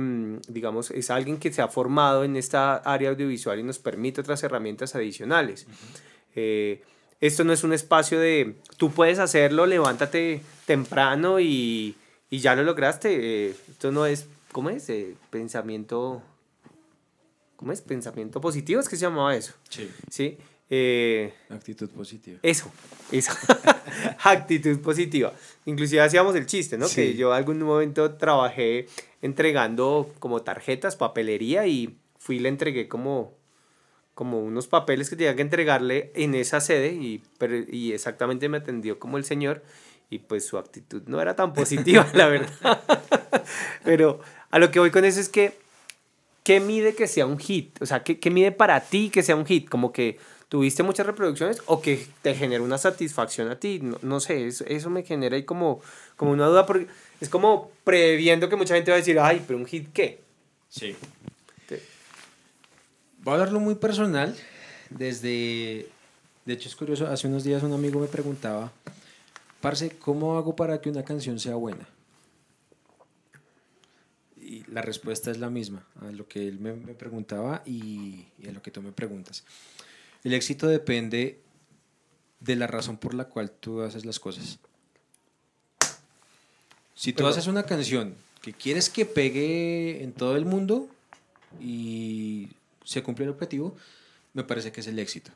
[0.49, 4.43] digamos, es alguien que se ha formado en esta área audiovisual y nos permite otras
[4.43, 5.69] herramientas adicionales.
[5.69, 6.01] Uh -huh.
[6.35, 6.83] eh,
[7.21, 11.97] esto no es un espacio de tú puedes hacerlo, levántate temprano y,
[12.31, 13.49] y ya lo lograste.
[13.49, 14.89] Eh, esto no es, ¿cómo es?
[14.89, 16.23] Eh, pensamiento,
[17.57, 17.81] ¿cómo es?
[17.81, 19.55] Pensamiento positivo, es que se llamaba eso.
[19.69, 19.91] Sí.
[20.11, 20.39] Sí.
[20.71, 22.39] Eh, Actitud positiva.
[22.43, 22.71] Eso,
[23.11, 23.33] eso.
[24.23, 25.33] Actitud positiva.
[25.65, 26.87] Inclusive hacíamos el chiste, ¿no?
[26.87, 26.97] Sí.
[26.97, 28.87] Que yo algún momento trabajé
[29.23, 33.38] entregando como tarjetas, papelería y fui y le entregué como
[34.19, 37.23] como unos papeles que tenía que entregarle en esa sede y,
[37.71, 39.63] y exactamente me atendió como el señor
[40.11, 42.83] y pues su actitud no era tan positiva, la verdad.
[43.85, 44.19] pero
[44.51, 45.53] a lo que voy con eso es que,
[46.43, 47.81] ¿qué mide que sea un hit?
[47.81, 49.69] O sea, ¿qué, ¿qué mide para ti que sea un hit?
[49.69, 53.79] Como que tuviste muchas reproducciones o que te genera una satisfacción a ti.
[53.81, 55.81] No, no sé, eso, eso me genera ahí como,
[56.17, 56.89] como una duda porque
[57.21, 60.19] es como previendo que mucha gente va a decir, ay, pero un hit qué.
[60.69, 60.97] Sí.
[63.29, 64.35] Voy a hablarlo muy personal.
[64.89, 65.87] Desde.
[66.47, 67.07] De hecho, es curioso.
[67.09, 68.73] Hace unos días un amigo me preguntaba,
[69.61, 71.87] Parce, ¿cómo hago para que una canción sea buena?
[74.41, 78.49] Y la respuesta es la misma a lo que él me, me preguntaba y, y,
[78.49, 79.45] a lo que tú me preguntas.
[80.25, 81.39] El éxito depende
[82.41, 84.59] de la razón por la cual tú haces las cosas.
[86.95, 90.89] Si tú Pero, haces una canción que quieres que pegue en todo el mundo
[91.61, 92.49] y
[92.89, 93.77] se cumple el objetivo,
[94.33, 95.31] me parece que es el éxito.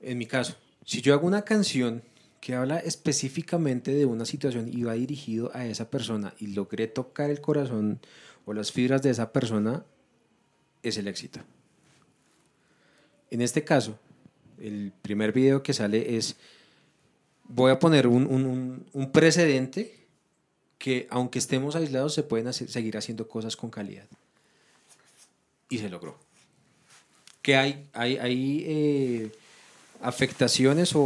[0.00, 2.02] En mi caso, si yo hago una canción
[2.40, 7.28] que habla específicamente de una situación y va dirigido a esa persona y logré tocar
[7.28, 7.98] el corazón
[8.44, 9.84] o las fibras de esa persona,
[10.84, 11.40] es el éxito.
[13.30, 13.98] En este caso,
[14.60, 16.36] el primer video que sale es,
[17.48, 20.06] voy a poner un, precedente
[20.78, 24.06] que aunque estemos aislados se pueden seguir haciendo cosas con calidad.
[25.70, 26.18] Y se logró.
[27.40, 29.32] Que hay, hay, hay eh,
[30.02, 31.00] afectaciones o,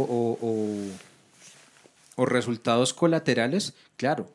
[2.15, 4.29] o resultados colaterales, claro,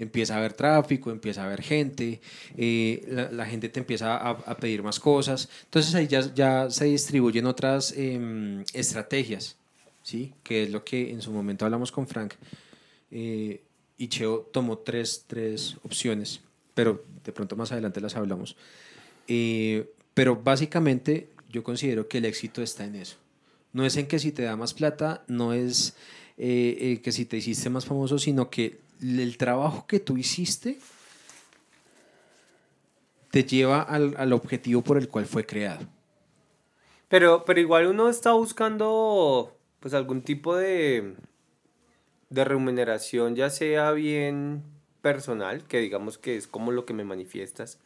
[0.00, 2.20] empieza a haber tráfico, empieza a haber gente,
[2.56, 5.48] eh, la, gente te empieza a, pedir más cosas.
[5.64, 9.56] Entonces ahí ya, ya se distribuyen otras em, estrategias,
[10.02, 10.32] ¿sí?
[10.42, 12.34] que es lo que en su momento hablamos con Frank.
[13.10, 13.62] Eh,
[13.98, 16.40] y Cheo tomó tres, tres, opciones,
[16.72, 18.56] pero de pronto más adelante las hablamos.
[19.32, 23.16] Eh, pero básicamente yo considero que el éxito está en eso.
[23.72, 25.96] No es en que si te da más plata, no es
[26.36, 30.78] que si te hiciste más famoso, sino que el trabajo que tú hiciste
[33.30, 35.86] te lleva al, objetivo por el cual fue creado.
[37.08, 41.14] Pero, pero igual uno está buscando pues algún tipo de,
[42.28, 44.62] de remuneración, ya sea bien
[45.00, 47.78] personal, que digamos que es como lo que me manifiestas.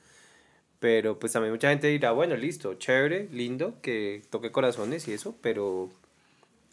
[0.84, 5.34] Pero pues también mucha gente dirá, bueno, listo, chévere, lindo, que toque corazones y eso,
[5.40, 5.88] pero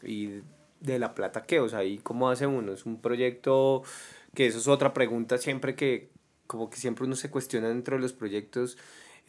[0.03, 0.41] ¿y
[0.81, 1.61] de la plata qué?
[1.61, 2.73] O sea, ¿y cómo hace uno?
[2.73, 3.83] Es un proyecto
[4.35, 6.09] que eso es otra pregunta siempre que,
[6.45, 8.77] como que siempre uno se cuestiona dentro de los proyectos,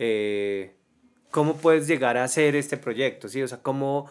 [0.01, 0.73] eh,
[1.31, 3.29] ¿cómo puedes llegar a hacer este proyecto?
[3.29, 3.41] ¿sí?
[3.41, 4.11] O sea, ¿cómo,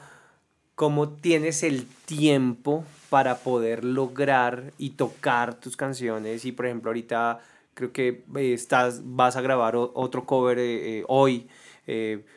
[0.76, 6.46] ¿cómo tienes el tiempo para poder lograr y tocar tus canciones?
[6.46, 7.42] Y por ejemplo, ahorita
[7.74, 11.48] creo que eh, estás, vas a grabar otro cover eh, hoy.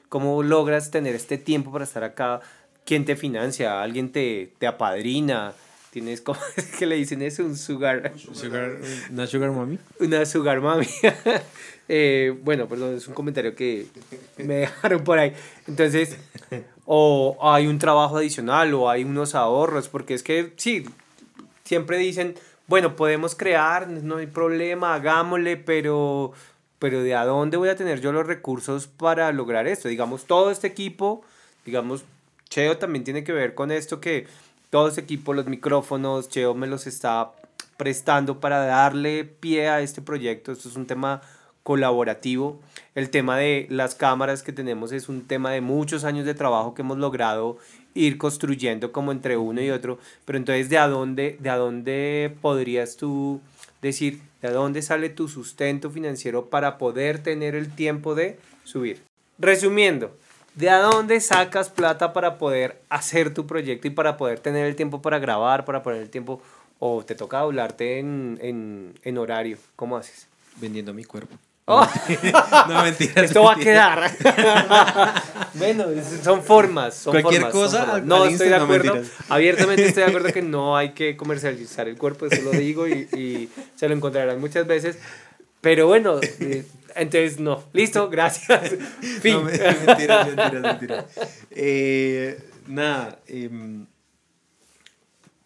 [0.08, 2.40] ¿Cómo logras tener este tiempo para estar acá?
[2.84, 3.82] ¿Quién te financia?
[3.82, 5.54] ¿Alguien te, te apadrina?
[5.90, 6.40] Tienes como
[6.78, 8.12] que le dicen eso, un sugar.
[9.10, 9.78] ¿Una sugar mommy?
[10.00, 10.60] Una sugar.
[11.86, 13.86] Eh, bueno, perdón, es un comentario que
[14.38, 15.34] me dejaron por ahí.
[15.68, 16.16] Entonces,
[16.86, 20.86] o hay un trabajo adicional o hay unos ahorros, porque es que sí,
[21.62, 26.32] siempre dicen, bueno, podemos crear, no hay problema, hagámosle, pero,
[26.78, 29.88] pero ¿de a dónde voy a tener yo los recursos para lograr esto?
[29.88, 31.22] Digamos, todo este equipo,
[31.66, 32.04] digamos,
[32.48, 34.26] Cheo también tiene que ver con esto que
[34.70, 37.32] todo ese equipo, los micrófonos, Cheo me los está
[37.76, 40.52] prestando para darle pie a este proyecto.
[40.52, 41.20] Esto es un tema
[41.62, 42.60] colaborativo.
[42.94, 46.74] El tema de las cámaras que tenemos es un tema de muchos años de trabajo
[46.74, 47.58] que hemos logrado
[47.94, 49.98] ir construyendo como entre uno y otro.
[50.24, 53.40] Pero entonces, ¿de a dónde, de a dónde podrías tú
[53.80, 59.02] decir, de dónde sale tu sustento financiero para poder tener el tiempo de subir?
[59.38, 60.16] Resumiendo,
[60.54, 65.02] ¿De dónde sacas plata para poder hacer tu proyecto y para poder tener el tiempo
[65.02, 66.40] para grabar, para poner el tiempo?
[66.78, 69.58] ¿O te toca hablarte en, horario?
[69.74, 70.28] ¿Cómo haces?
[70.60, 71.36] Vendiendo mi cuerpo.
[71.66, 71.88] Oh.
[72.68, 73.24] No, mentiras.
[73.24, 74.10] Esto va a quedar.
[75.54, 75.86] bueno,
[76.22, 76.94] son formas.
[76.94, 78.02] Son Cualquier cosa.
[78.04, 79.00] No estoy de acuerdo.
[79.30, 83.08] Abiertamente estoy de acuerdo que no hay que comercializar el cuerpo, eso lo digo y,
[83.16, 84.98] y se lo encontrarán muchas veces.
[85.64, 87.64] Pero bueno, eh, entonces, no.
[87.72, 88.74] Listo, gracias.
[89.22, 89.32] fin.
[89.32, 91.06] No, mentira, mentira, mentira.
[91.50, 93.18] Eh, nada.
[93.26, 93.86] Em,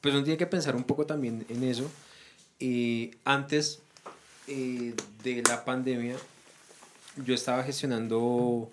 [0.00, 1.88] pues uno tiene que pensar un poco también en eso.
[2.58, 3.80] Eh, antes
[4.48, 6.16] eh, de la pandemia,
[7.24, 8.70] yo estaba gestionando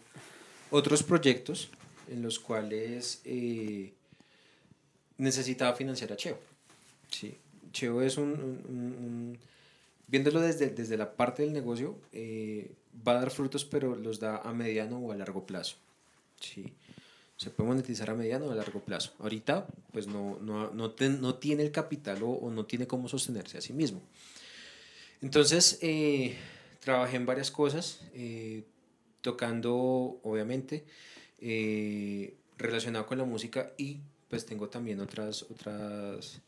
[0.72, 1.70] otros proyectos
[2.10, 3.22] en los cuales
[5.18, 6.40] necesitaba financiar a Cheo.
[7.10, 7.36] Sí.
[7.72, 9.38] Cheo es un
[10.08, 12.72] viéndolo desde, desde la parte del negocio, eh,
[13.08, 15.76] va a dar frutos, pero los da a mediano o a largo plazo.
[16.40, 16.74] Sí.
[17.38, 19.12] Se puede monetizar a mediano o a largo plazo.
[19.20, 23.62] Ahorita, pues no, no, no, no tiene el capital o, no tiene cómo sostenerse a
[23.62, 24.02] sí mismo.
[25.22, 26.36] Entonces, eh,
[26.80, 28.64] trabajé en varias cosas, eh,
[29.22, 30.86] tocando, obviamente,
[32.58, 34.00] relacionado con la música y
[34.30, 36.42] pues tengo también otras, otras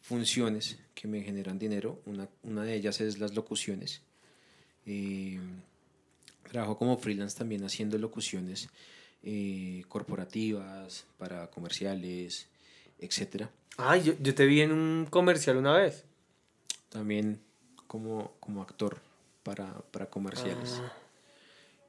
[0.00, 2.00] funciones que me generan dinero.
[2.06, 4.02] Una, una de ellas es las locuciones.
[4.86, 5.38] Eh,
[6.50, 8.68] trabajo como freelance también haciendo locuciones
[9.22, 12.48] eh, corporativas, para comerciales,
[12.98, 13.46] etc.
[13.76, 16.04] Ay, yo, yo, te vi en un comercial una vez.
[16.88, 17.40] También
[17.88, 19.00] como, como actor
[19.42, 20.80] para, para comerciales.
[20.80, 20.92] Ah.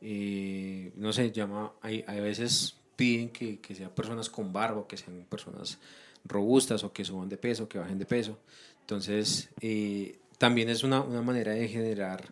[0.02, 4.98] Eh, no sé, llama, hay, hay veces piden que, que sean personas con barba, que
[4.98, 5.78] sean personas
[6.26, 8.38] robustas o que suban de peso, que bajen de peso.
[8.82, 12.26] Entonces, eh, también es una, una, manera de generar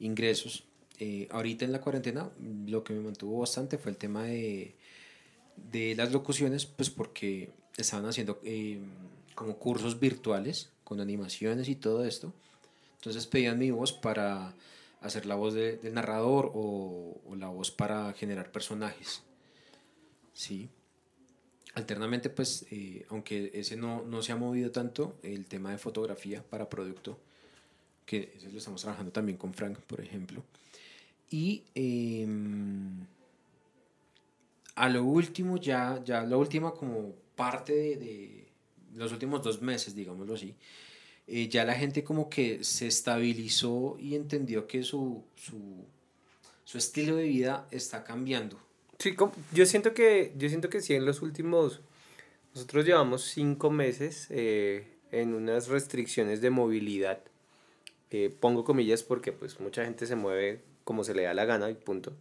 [0.00, 0.64] ingresos.
[0.98, 2.30] Eh, ahorita en la cuarentena
[2.66, 4.74] lo que me mantuvo bastante fue el tema de,
[5.70, 8.80] de las locuciones, pues porque estaban haciendo eh,
[9.34, 12.32] como cursos virtuales con animaciones y todo esto.
[12.98, 14.54] Entonces pedían mi voz para,
[15.00, 19.22] hacer la voz de- del narrador o, o la voz para generar personajes.
[20.32, 20.68] Sí.
[21.74, 26.42] Alternamente, pues, eh, aunque ese no, no se ha movido tanto, el tema de fotografía
[26.42, 27.18] para producto,
[28.04, 30.42] que eso lo estamos trabajando también con Frank, por ejemplo.
[31.30, 33.04] Y em,
[34.74, 38.48] a lo último, ya, ya la última como parte de, de
[38.96, 40.56] los últimos dos meses, digámoslo así,
[41.28, 45.84] eh, ya la gente como que se estabilizó y entendió que su, su,
[46.64, 48.58] su estilo de vida está cambiando.
[48.98, 49.14] Sí,
[49.52, 51.80] yo siento que, yo siento que sí, en los últimos,
[52.54, 57.20] nosotros llevamos cinco meses eh, en unas restricciones de movilidad.
[58.10, 61.70] Eh, pongo comillas porque pues mucha gente se mueve como se le da la gana
[61.70, 62.12] y punto.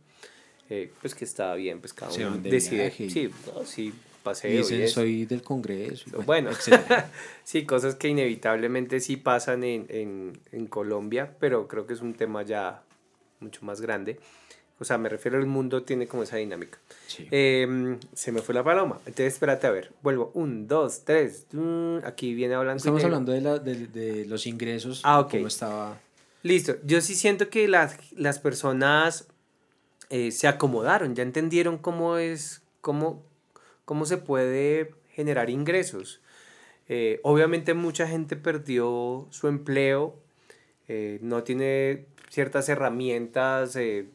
[0.70, 2.92] Eh, pues que está bien, pues cada uno decide.
[2.92, 3.94] Sí, no, sí,
[4.30, 4.52] paseo.
[4.52, 4.94] Y y dicen, eso.
[4.96, 6.06] soy del Congreso.
[6.10, 7.10] y Bueno, etcétera.
[7.44, 12.14] sí, cosas que inevitablemente sí pasan en, en, en Colombia, pero creo que es un
[12.14, 12.84] tema ya
[13.40, 14.20] mucho más grande.
[14.80, 16.78] O sea, me refiero al mundo, tiene como esa dinámica.
[17.08, 17.28] Sí.
[17.32, 19.00] Em, se me fue la paloma.
[19.08, 19.92] Entonces, espérate a ver.
[20.04, 20.30] Vuelvo.
[20.36, 21.48] Un, dos, tres.
[21.52, 22.78] mm, Aquí viene hablando.
[22.78, 25.32] Estamos hablando de, la, de, de los ingresos, Ah, ok.
[25.32, 26.00] cómo estaba...
[26.44, 26.76] Listo.
[26.84, 29.28] Yo sí siento que las, las personas
[30.12, 33.24] eh, se acomodaron, ya entendieron cómo es, cómo,
[33.88, 36.20] cómo se puede generar ingresos.
[36.90, 40.20] Eh, obviamente mucha gente perdió su empleo,
[40.90, 44.10] eh, no tiene ciertas herramientas eh,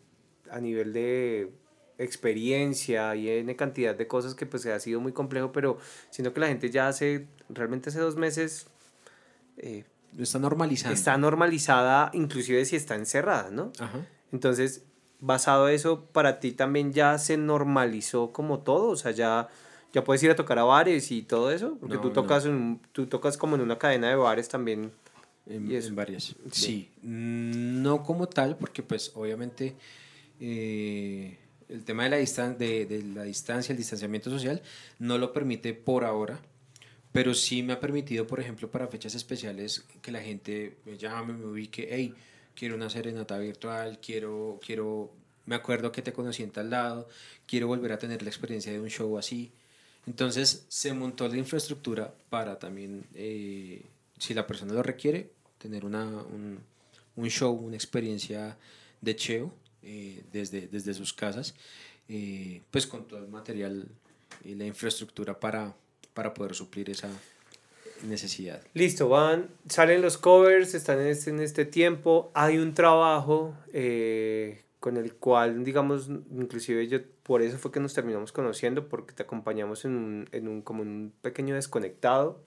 [0.50, 1.52] a nivel de
[1.96, 5.78] experiencia y en cantidad de cosas que pues ha sido muy complejo, pero
[6.10, 8.66] siento que la gente ya hace, realmente hace dos meses
[9.56, 9.84] eh,
[10.18, 10.94] está normalizando.
[10.94, 13.72] está normalizada, inclusive si está encerrada, ¿no?
[13.78, 14.06] Ajá.
[14.32, 14.84] Entonces,
[15.22, 19.48] basado en eso, para ti también ya se normalizó como todo, o sea, ya,
[19.92, 22.12] ya puedes ir a tocar a bares y todo eso, porque No, tú no.
[22.14, 24.90] tocas en un- tú tocas como en una cadena de bares también.
[25.46, 25.88] En, Y eso.
[25.88, 26.34] en varias.
[26.52, 26.88] Sí.
[27.02, 29.74] Mm, No como tal, porque pues obviamente
[30.40, 31.36] eh,
[31.68, 34.62] el tema de la, distan de, de la distancia, el distanciamiento social,
[34.98, 36.40] no lo permite por ahora.
[37.12, 41.34] Pero sí me ha permitido, por ejemplo, para fechas especiales, que la gente me llame,
[41.34, 42.14] me ubique, hey,
[42.54, 45.10] quiero una serenata virtual, quiero, quiero,
[45.44, 47.08] me acuerdo que te conocí en tal lado,
[47.46, 49.52] quiero volver a tener la experiencia de un show así.
[50.06, 53.82] Entonces se montó la infraestructura para también, eh,
[54.18, 56.58] si la persona lo requiere, tener una, un,
[57.16, 58.56] un show, una experiencia
[59.00, 61.54] de cheo eh, desde, desde sus casas,
[62.08, 63.86] eh, pues con todo el material
[64.44, 65.74] y la infraestructura para,
[66.14, 67.10] para poder suplir esa
[68.04, 68.60] necesidad.
[68.74, 74.62] Listo, van, salen los covers, están en este, en este tiempo, hay un trabajo eh,
[74.80, 76.98] con el cual, digamos, inclusive yo,
[77.32, 80.82] por eso fue que nos terminamos conociendo, porque te acompañamos en un, en un como
[80.82, 82.42] un pequeño desconectado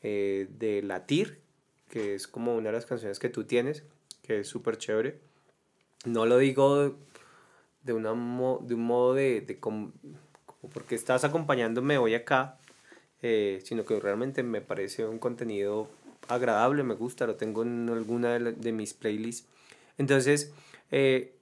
[0.00, 1.42] eh, de Latir,
[1.90, 3.84] que es como una de las canciones que tú tienes,
[4.22, 5.18] que es súper chévere.
[6.06, 6.94] No lo digo
[7.82, 9.92] de, una mo- de un modo de, de com-
[10.46, 12.56] como porque estás acompañándome hoy acá,
[13.20, 15.90] eh, sino que realmente me parece un contenido
[16.28, 19.46] agradable, me gusta, lo tengo en alguna de, la- de mis playlists.
[19.98, 20.54] Entonces,
[20.90, 21.34] eh,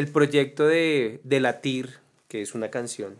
[0.00, 3.16] el proyecto de, de Latir, que es una canción,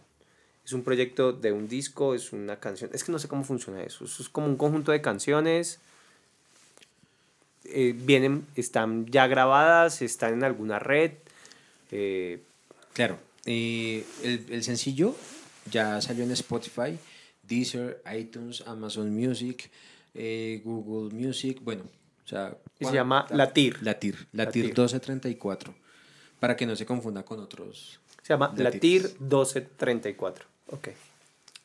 [0.64, 3.82] es un proyecto de un disco, es una canción, es que no sé cómo funciona
[3.82, 5.78] eso, eso es como un conjunto de canciones,
[7.66, 11.12] eh, vienen, están ya grabadas, están en alguna red,
[11.90, 12.40] eh,
[12.94, 15.14] Claro, eh, el, el sencillo
[15.70, 16.98] ya salió en Spotify,
[17.42, 19.70] Deezer, iTunes, Amazon Music,
[20.64, 21.84] Google Music, bueno,
[22.24, 22.56] o sea...
[22.80, 23.82] se llama Latir.
[23.82, 24.64] Latir, Latir Latir.
[24.64, 25.74] 1234,
[26.40, 28.00] para que no se confunda con otros.
[28.22, 29.02] Se llama Latir.
[29.02, 30.44] Latir 1234.
[30.68, 30.88] Ok.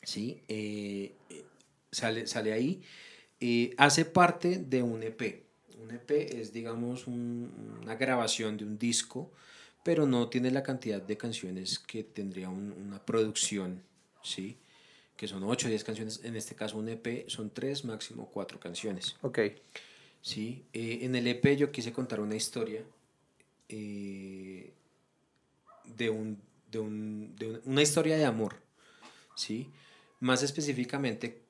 [0.04, 1.44] Sí, eh, eh,
[1.92, 2.82] sale, sale ahí.
[3.40, 5.44] Eh, hace parte de un EP.
[5.82, 9.32] Un EP es, digamos, un- una grabación de un disco,
[9.84, 13.82] pero no tiene la cantidad de canciones que tendría un- una producción,
[14.24, 14.58] ¿sí?
[15.18, 16.22] Que son 8 o 10 canciones.
[16.24, 19.16] En este caso, un EP son 3, máximo 4 canciones.
[19.22, 19.40] Ok.
[20.22, 20.64] ¿sí?
[20.74, 22.82] Eh, en el EP yo quise contar una historia
[23.70, 24.74] eh,
[25.98, 26.40] de, un,
[26.72, 28.56] de, un- de un- una historia de amor,
[29.36, 29.70] ¿sí?
[30.20, 31.42] Más específicamente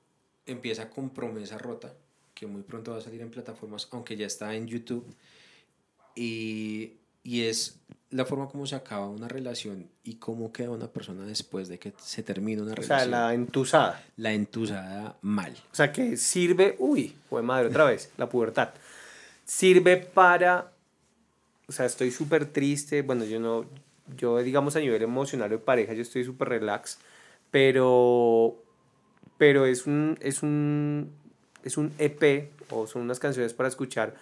[0.46, 1.94] empieza con Promesa Rota,
[2.34, 5.06] que muy pronto va a salir en plataformas, aunque ya está en YouTube,
[6.16, 6.94] y,
[7.24, 7.78] y es
[8.12, 11.94] la forma como se acaba una relación y cómo queda una persona después de que
[11.98, 13.00] se termina una O relación.
[13.00, 14.04] sea, la entusada.
[14.18, 15.54] la entusada mal.
[15.72, 18.70] O sea, que sirve, uy, fue madre, otra vez, la pubertad.
[19.44, 20.72] Sirve para,
[21.68, 23.66] o sea, estoy súper triste, bueno, yo no,
[24.18, 27.00] yo digamos a nivel emocional de pareja, yo estoy súper relax,
[27.52, 28.62] pero,
[29.38, 31.12] pero es un, es un,
[31.64, 34.16] es un EP, o son unas canciones para escuchar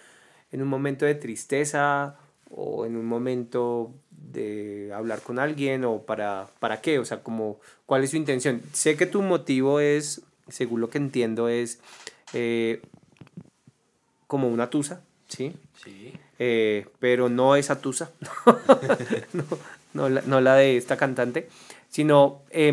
[0.52, 2.16] en un momento de tristeza,
[2.56, 7.60] o en un momento de hablar con alguien o para, para qué, o sea, como,
[7.86, 8.62] ¿cuál es su intención?
[8.72, 11.80] Sé que tu motivo es, según lo que entiendo, es
[12.32, 12.80] eh,
[14.26, 15.54] como una tusa, ¿sí?
[15.82, 16.12] Sí.
[16.38, 18.10] Eh, pero no esa tusa,
[19.32, 19.44] no,
[19.92, 21.48] no, la, no, la, de esta cantante,
[21.88, 22.72] sino, eh,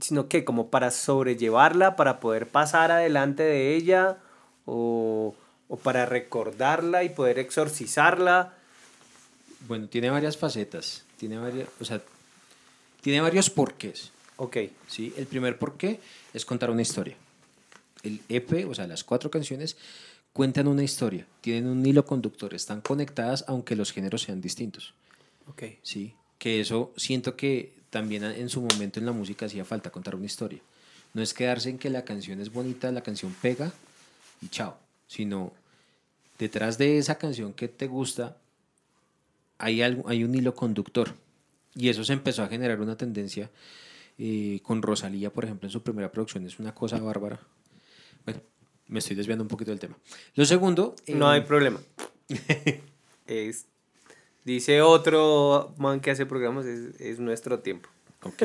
[0.00, 4.18] sino que como para sobrellevarla, para poder pasar adelante de ella
[4.66, 5.34] o,
[5.68, 8.52] o para recordarla y poder exorcizarla.
[9.66, 12.02] Bueno, tiene varias facetas, tiene varias, o sea,
[13.00, 14.12] tiene varios porqués.
[14.36, 14.56] Ok.
[14.86, 15.14] ¿sí?
[15.16, 16.00] El primer porqué
[16.34, 17.16] es contar una historia.
[18.02, 19.76] El EP, o sea, las cuatro canciones,
[20.36, 24.92] cuentan una historia, tienen un hilo conductor, están conectadas aunque los géneros sean distintos.
[25.46, 25.62] Ok.
[25.80, 30.14] Sí, que eso siento que también en su momento en la música hacía falta contar
[30.14, 30.60] una historia.
[31.14, 33.72] No es quedarse en que la canción es bonita, la canción pega
[34.42, 34.76] y chao,
[35.06, 35.54] sino
[36.38, 38.36] detrás de esa canción que te gusta
[39.56, 41.14] hay, algo, hay un hilo conductor.
[41.74, 43.50] Y eso se empezó a generar una tendencia
[44.18, 46.44] eh, con Rosalía, por ejemplo, en su primera producción.
[46.44, 47.40] Es una cosa bárbara.
[48.26, 48.42] Bueno,
[48.88, 49.96] me estoy desviando un poquito del tema.
[50.34, 50.94] Lo segundo...
[51.08, 51.80] no hay problema.
[53.26, 53.66] es,
[54.44, 57.88] dice otro man que hace programas, es, es nuestro tiempo.
[58.22, 58.44] Ok.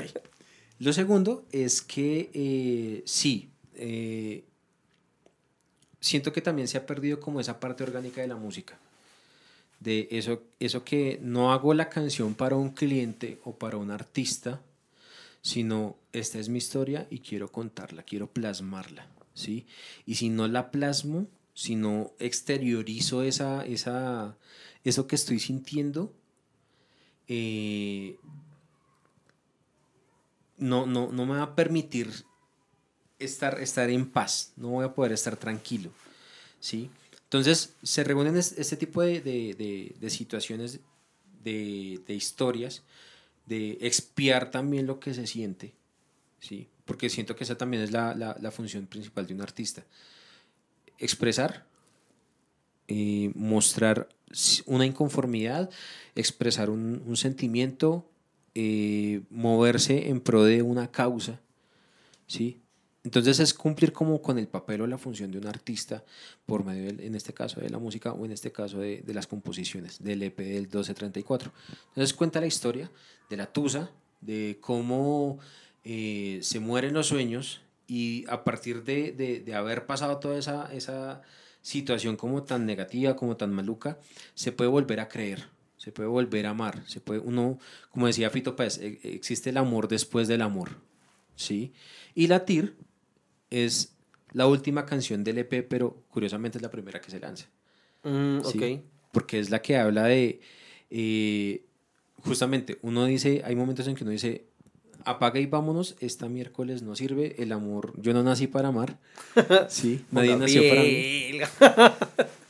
[0.81, 4.43] Lo segundo es que eh, sí, eh,
[5.99, 8.79] siento que también se ha perdido como esa parte orgánica de la música.
[9.79, 14.59] De eso, eso que no hago la canción para un cliente o para un artista,
[15.43, 19.05] sino esta es mi historia y quiero contarla, quiero plasmarla.
[19.34, 19.65] ¿Sí?
[20.05, 24.38] Y si no la plasmo, si no exteriorizo esa, esa,
[24.84, 26.13] eso que estoy sintiendo,
[27.27, 28.17] eh,
[30.57, 32.11] no, no, no me va a permitir
[33.19, 35.91] estar, estar en paz, no voy a poder estar tranquilo.
[36.59, 36.89] ¿sí?
[37.23, 40.79] Entonces se reúnen este tipo de, de, de situaciones,
[41.43, 42.84] de, historias,
[43.45, 45.73] de expiar también lo que se siente,
[46.39, 46.69] ¿sí?
[46.91, 49.85] Porque siento que esa también es la, la, función principal de un artista.
[50.97, 51.65] Expresar,
[52.89, 54.09] eh, mostrar
[54.65, 55.69] una inconformidad,
[56.15, 58.11] expresar un, sentimiento,
[58.55, 61.39] eh, moverse en pro de una causa,
[62.27, 62.59] ¿sí?
[63.05, 66.03] Entonces es cumplir como con el papel o la función de un artista
[66.45, 69.27] por medio, en este caso, de la música o en este caso de, de, las
[69.27, 71.53] composiciones del EP del 1234.
[71.87, 72.91] Entonces cuenta la historia
[73.29, 75.39] de la Tusa, de cómo
[75.84, 80.71] eh, se mueren los sueños y a partir de, de, de haber pasado toda esa,
[80.73, 81.21] esa
[81.61, 83.99] situación como tan negativa, como tan maluca,
[84.34, 87.59] se puede volver a creer, se puede volver a amar, se puede uno,
[87.89, 90.77] como decía Fito Pérez, existe el amor después del amor,
[91.36, 91.73] ¿sí?
[92.15, 92.75] Y Latir
[93.49, 93.95] es
[94.32, 97.47] la última canción del EP, pero curiosamente es la primera que se lanza.
[98.03, 98.82] Mm, ¿sí?
[99.11, 100.39] Porque es la que habla de,
[100.89, 101.65] eh,
[102.23, 104.45] justamente, uno dice, hay momentos en que uno dice,
[105.06, 108.97] apaga y vámonos, esta miércoles no sirve, el amor, yo no nací para amar,
[109.70, 111.39] sí, nadie nació para mí.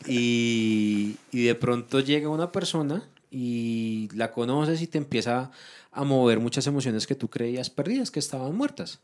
[0.07, 5.51] Y, y de pronto llega una persona y la conoces y te empieza
[5.91, 8.99] a mover muchas emociones que tú creías perdidas, que estaban muertas.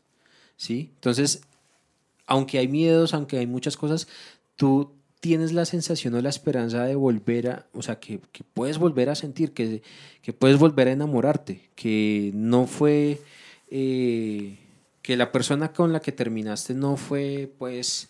[0.56, 0.90] ¿Sí?
[0.94, 1.42] Entonces,
[2.26, 4.08] aunque hay miedos, aunque hay muchas cosas,
[4.56, 8.78] tú tienes la sensación o la esperanza de volver a, o sea, que, que puedes
[8.78, 9.82] volver a sentir, que,
[10.22, 13.20] que, puedes volver a enamorarte, que no fue,
[13.70, 14.58] eh,
[15.02, 18.08] que la persona con la que terminaste no fue, pues,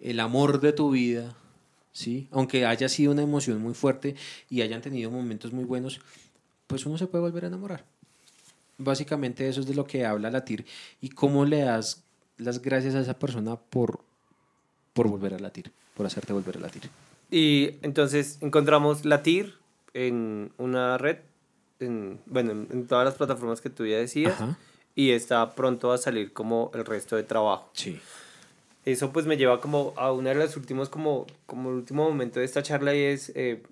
[0.00, 1.34] el amor de tu vida,
[1.92, 2.28] ¿sí?
[2.30, 4.14] Aunque haya sido una emoción muy fuerte
[4.48, 6.00] y hayan tenido momentos muy buenos,
[6.66, 7.84] pues uno se puede volver a enamorar.
[8.76, 10.64] Básicamente eso es de lo que habla Latir
[11.00, 12.04] y cómo le das
[12.36, 14.00] las gracias a esa persona por,
[14.92, 16.88] por volver a latir, por hacerte volver a latir.
[17.30, 19.54] Y entonces encontramos Latir
[19.92, 21.18] en una red,
[21.80, 24.56] en, bueno, en, todas las plataformas que tú ya decías, Ajá.
[24.98, 27.70] Y está pronto a salir como el resto de trabajo.
[27.72, 28.00] Sí.
[28.84, 32.40] Eso pues me lleva como a uno de los últimos, como, como el último momento
[32.40, 33.62] de esta charla y es, eh,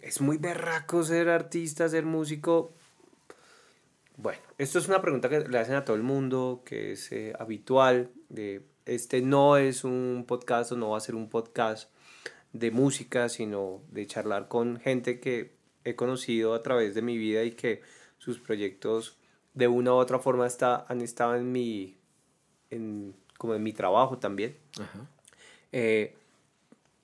[0.00, 2.72] es muy berraco ser artista, ser músico.
[4.16, 7.34] Bueno, esto es una pregunta que le hacen a todo el mundo, que es eh,
[7.38, 8.08] habitual.
[8.30, 11.90] De, este no es un podcast o no va a ser un podcast
[12.54, 15.52] de música, sino de charlar con gente que
[15.84, 17.82] he conocido a través de mi vida y que
[18.16, 19.19] sus proyectos
[19.54, 21.96] de una u otra forma está, han estado en mi,
[22.70, 24.56] en, como en mi trabajo también.
[24.80, 25.06] Ajá.
[25.72, 26.16] Eh,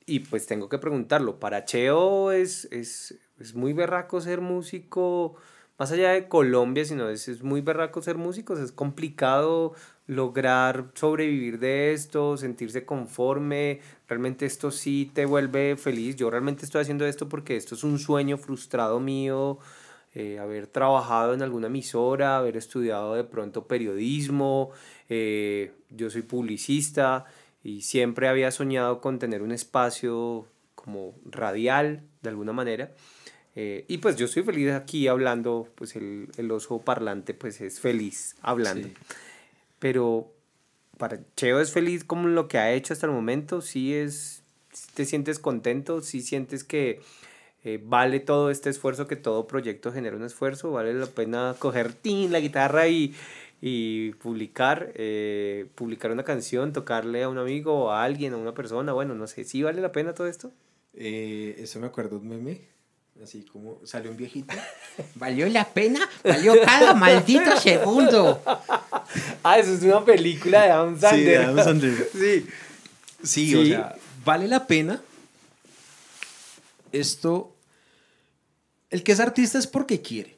[0.07, 5.37] y pues tengo que preguntarlo, ¿para Cheo es, es, es muy berraco ser músico?
[5.79, 9.75] más allá de Colombia, sino es, es muy berraco ser músicos, es complicado
[10.07, 16.17] lograr sobrevivir de esto, sentirse conforme, realmente esto sí te vuelve feliz.
[16.17, 19.59] Yo realmente estoy haciendo esto porque esto es un sueño frustrado mío,
[20.19, 24.71] eh, haber trabajado en alguna emisora, haber estudiado de pronto periodismo,
[25.11, 27.27] eh, yo soy publicista
[27.63, 32.95] y siempre había soñado con tener un espacio como radial de alguna manera.
[33.57, 37.79] Eh, y pues yo estoy feliz aquí hablando, pues el, el oso parlante pues es
[37.79, 38.89] feliz hablando.
[39.79, 40.33] Pero
[40.97, 44.43] para Cheo es feliz como lo que ha hecho hasta el momento, sí es,
[44.95, 47.03] te sientes contento, sí sientes que
[47.67, 51.93] eh, vale todo este esfuerzo, que todo proyecto genera un esfuerzo, vale la pena coger
[51.93, 53.13] tin, la guitarra y,
[53.61, 58.93] y publicar, eh, publicar una canción, tocarle a un amigo, a alguien, a una persona,
[58.93, 60.53] bueno, no sé, ¿sí vale la pena todo esto?
[60.95, 62.61] Eh, eso me acuerdo un meme
[63.23, 64.55] Así como salió un viejito.
[65.15, 66.01] ¿Valió la pena?
[66.23, 68.43] Valió cada maldito segundo.
[69.43, 72.05] Ah, eso es una película de Adam Sandler.
[72.13, 72.47] Sí,
[73.23, 73.55] Sí.
[73.57, 75.01] o sea, vale la pena.
[76.93, 77.56] Esto.
[78.91, 80.37] El que es artista es porque quiere.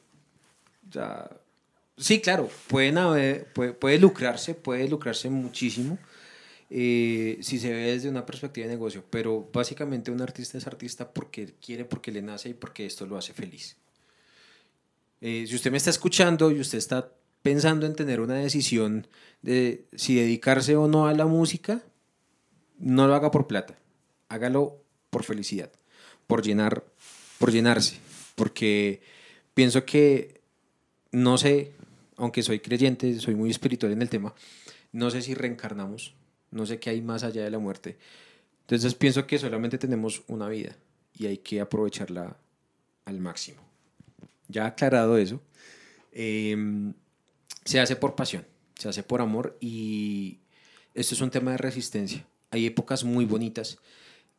[1.97, 5.97] Sí, claro, puede, puede lucrarse, puede lucrarse muchísimo.
[6.71, 11.11] Eh, si se ve desde una perspectiva de negocio, pero básicamente un artista es artista
[11.11, 13.75] porque quiere, porque le nace y porque esto lo hace feliz.
[15.21, 19.07] Eh, si usted me está escuchando y usted está pensando en tener una decisión
[19.41, 21.81] de si dedicarse o no a la música,
[22.77, 23.75] no lo haga por plata,
[24.29, 25.71] hágalo por felicidad,
[26.27, 26.85] por llenar,
[27.39, 27.97] por llenarse,
[28.39, 29.01] porque
[29.53, 30.39] pienso que
[31.11, 31.73] no sé,
[32.15, 34.33] aunque soy creyente, soy muy espiritual en el tema,
[34.93, 36.15] no sé si reencarnamos,
[36.49, 37.97] no sé qué hay más allá de la muerte.
[38.61, 40.73] Entonces pienso que solamente tenemos una vida
[41.17, 42.37] y hay que aprovecharla
[43.03, 43.61] al máximo.
[44.47, 45.41] Ya aclarado eso,
[46.13, 46.93] em,
[47.65, 50.39] se hace por pasión, se hace por amor y
[50.93, 52.25] esto es un tema de resistencia.
[52.51, 53.79] Hay épocas muy bonitas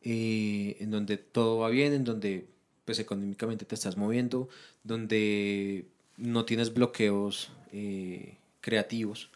[0.01, 2.47] eh, en donde todo va bien, en donde
[2.85, 4.49] pues económicamente te estás moviendo,
[4.83, 5.85] donde
[6.17, 9.29] no tienes bloqueos eh, creativos,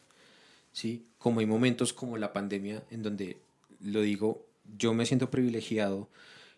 [0.72, 1.06] ¿sí?
[1.18, 3.38] como hay momentos como la pandemia en donde,
[3.82, 4.46] lo digo,
[4.78, 6.10] yo me siento privilegiado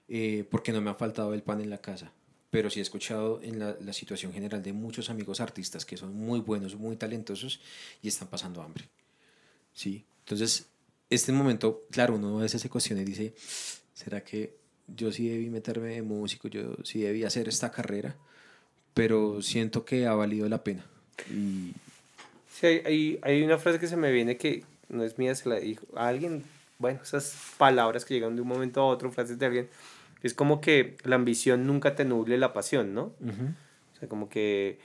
[0.07, 2.11] eh, porque no me ha faltado el pan en la casa,
[2.49, 6.15] pero sí he escuchado en la, la, situación general de muchos amigos artistas que son
[6.15, 7.59] muy buenos, muy talentosos
[8.01, 8.85] y están pasando hambre.
[9.73, 10.05] ¿sí?
[10.19, 10.67] Entonces,
[11.09, 13.33] este momento, claro, uno a veces se cuestiona y dice,
[13.93, 14.57] ¿será que
[14.87, 18.15] yo sí debí meterme de músico, yo sí debí hacer esta carrera?
[18.93, 20.85] Pero siento que ha valido la pena.
[21.29, 21.73] Y,
[22.59, 25.57] Sí, hay, hay, una frase que se me viene que no es mía, se la
[25.57, 26.43] dijo a alguien.
[26.79, 29.69] Bueno, esas palabras que llegan de un momento a otro, frases de alguien.
[30.23, 33.13] Es como que la ambición nunca te nuble la pasión, ¿no?
[33.21, 34.79] O sea, como que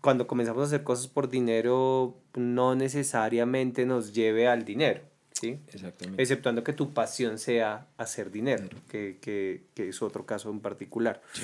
[0.00, 5.02] cuando comenzamos a hacer cosas por dinero, no necesariamente nos lleve al dinero,
[5.40, 5.60] ¿sí?
[5.68, 6.22] Exactamente.
[6.22, 11.22] Exceptuando que tu pasión sea hacer dinero, que, que, que, es otro caso en particular.
[11.32, 11.42] Sí.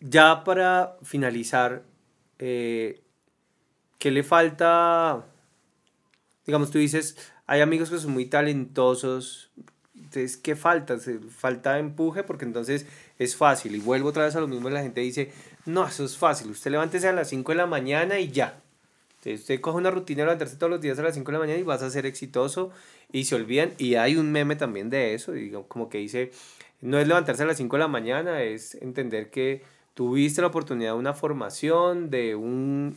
[0.00, 1.82] Ya para finalizar,
[2.38, 3.00] eh,
[3.98, 5.24] ¿qué le falta?
[6.46, 9.50] Digamos, tú dices, hay amigos que son muy talentosos,
[9.94, 10.96] entonces, ¿qué falta?
[11.30, 12.86] Falta empuje porque entonces
[13.18, 13.74] es fácil.
[13.74, 15.32] Y vuelvo otra vez a lo mismo, la gente dice,
[15.64, 18.60] no, eso es fácil, usted levántese a las 5 de la mañana y ya.
[19.34, 21.58] Usted coge una rutina de levantarse todos los días a las 5 de la mañana
[21.58, 22.70] y vas a ser exitoso
[23.12, 23.72] y se olvidan.
[23.78, 26.30] Y hay un meme también de eso, digo, como que dice,
[26.80, 29.62] no es levantarse a las 5 de la mañana, es entender que
[29.94, 32.96] tuviste la oportunidad de una formación, de un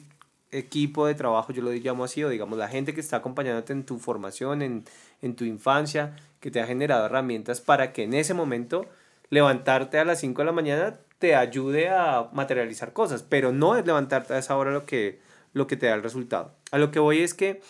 [0.51, 3.85] equipo de trabajo, yo lo llamo así, o digamos la gente que está acompañándote en
[3.85, 4.83] tu formación, en,
[5.21, 8.85] en tu infancia, que te ha generado herramientas para que en ese momento
[9.29, 13.85] levantarte a las 5 de la mañana te ayude a materializar cosas, pero no es
[13.85, 15.19] levantarte a esa hora lo que,
[15.53, 16.55] lo que te da el resultado.
[16.71, 17.61] A lo que voy es que,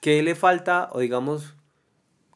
[0.00, 1.54] ¿qué le falta o digamos,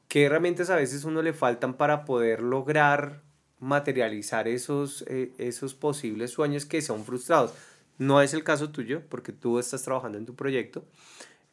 [0.08, 3.22] qué herramientas a veces uno le faltan para poder lograr
[3.58, 7.54] materializar esos, eh, esos posibles sueños que son frustrados?
[7.98, 10.84] No es el caso tuyo porque tú estás trabajando en tu proyecto.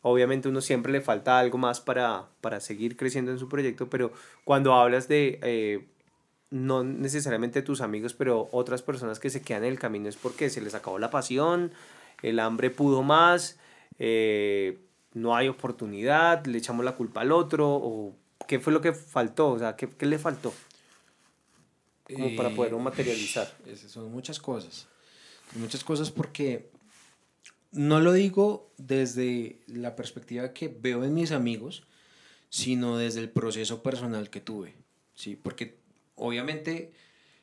[0.02, 4.12] Obviamente uno siempre le falta algo más para, para seguir creciendo en su proyecto, pero
[4.44, 5.88] cuando hablas de, eh,
[6.54, 10.50] no necesariamente tus amigos, pero otras personas que se quedan en el camino es porque
[10.50, 11.72] se les acabó la pasión,
[12.24, 13.60] el hambre pudo más,
[14.00, 14.80] eh,
[15.14, 18.16] no hay oportunidad, le echamos la culpa al otro, o
[18.48, 20.52] qué fue lo que faltó, o sea, qué, qué le faltó
[22.12, 23.56] como para poderlo eh, materializar.
[23.66, 24.88] Esas son muchas cosas
[25.56, 26.70] muchas cosas porque
[27.72, 31.84] no lo digo desde la perspectiva que veo en mis amigos,
[32.50, 34.76] sino desde el proceso personal que tuve,
[35.16, 35.36] ¿sí?
[35.36, 35.78] Porque
[36.16, 36.92] obviamente,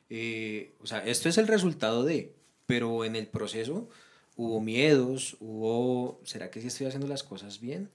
[0.09, 2.33] eh, o sea, esto es el resultado de,
[2.65, 3.89] pero en el proceso
[4.35, 7.89] hubo miedos, hubo, ¿será que sí estoy haciendo las cosas bien?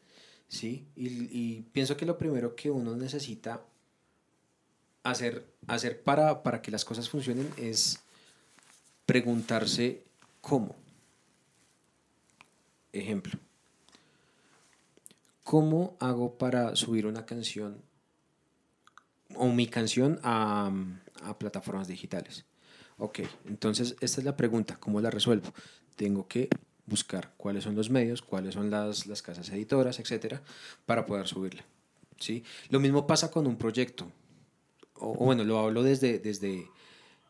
[0.49, 3.65] Sí, y, y pienso que lo primero que uno necesita
[5.03, 8.01] hacer, hacer para, para que las cosas funcionen es
[9.07, 10.05] preguntarse
[10.41, 10.77] cómo.
[12.93, 13.39] Ejemplo.
[15.43, 17.81] ¿Cómo hago para subir una canción
[19.37, 20.73] o mi canción a,
[21.23, 22.45] a plataformas digitales?
[22.99, 25.53] Ok, entonces esta es la pregunta, ¿cómo la resuelvo?
[25.97, 26.49] Tengo que
[26.87, 30.43] buscar cuáles son los medios, cuáles son las, las casas editoras, etcétera,
[30.87, 31.65] para poder subirla.
[32.19, 32.45] ¿sí?
[32.71, 34.11] Lo mismo pasa con un proyecto.
[34.95, 36.69] O, o bueno, lo hablo desde, desde,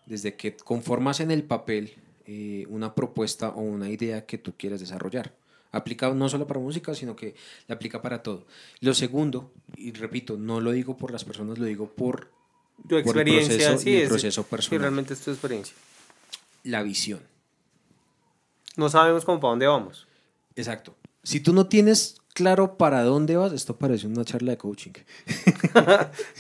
[0.05, 1.95] desde que conformas en el papel
[2.27, 5.33] eh, una propuesta o una idea que tú quieres desarrollar.
[5.73, 7.35] Aplica no solo para música, sino que
[7.67, 8.47] la aplica para todo.
[8.81, 12.31] Lo segundo, y repito, no lo digo por las personas, lo digo por,
[12.89, 14.81] Tu por el experiencia, proceso, sí, y el es, proceso personal.
[14.81, 15.75] realmente es tu experiencia.
[16.65, 17.21] La visión.
[18.77, 20.07] No sabemos cómo para dónde vamos.
[20.55, 20.95] Exacto.
[21.23, 24.93] Si tú no tienes claro para dónde vas, esto parece una charla de coaching.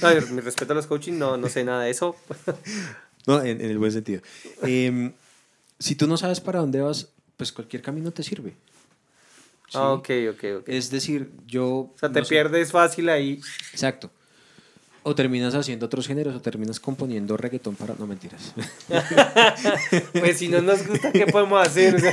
[0.02, 2.14] No, mi respeto a los coaching, no, no sé nada de eso.
[3.26, 4.22] No, en, en el buen sentido.
[4.62, 5.12] Em,
[5.80, 8.50] si tú no sabes para dónde vas, pues cualquier camino te sirve.
[9.68, 9.74] ¿sí?
[9.74, 10.68] Ah, ok, ok, ok.
[10.68, 11.66] Es decir, yo...
[11.66, 13.40] O sea, te no sé, pierdes fácil ahí.
[13.72, 14.12] Exacto.
[15.08, 17.94] O terminas haciendo otros géneros, o terminas componiendo reggaetón para...
[17.94, 18.52] No, mentiras.
[20.12, 21.94] Pues si no nos gusta, ¿qué podemos hacer?
[21.94, 22.12] O sea,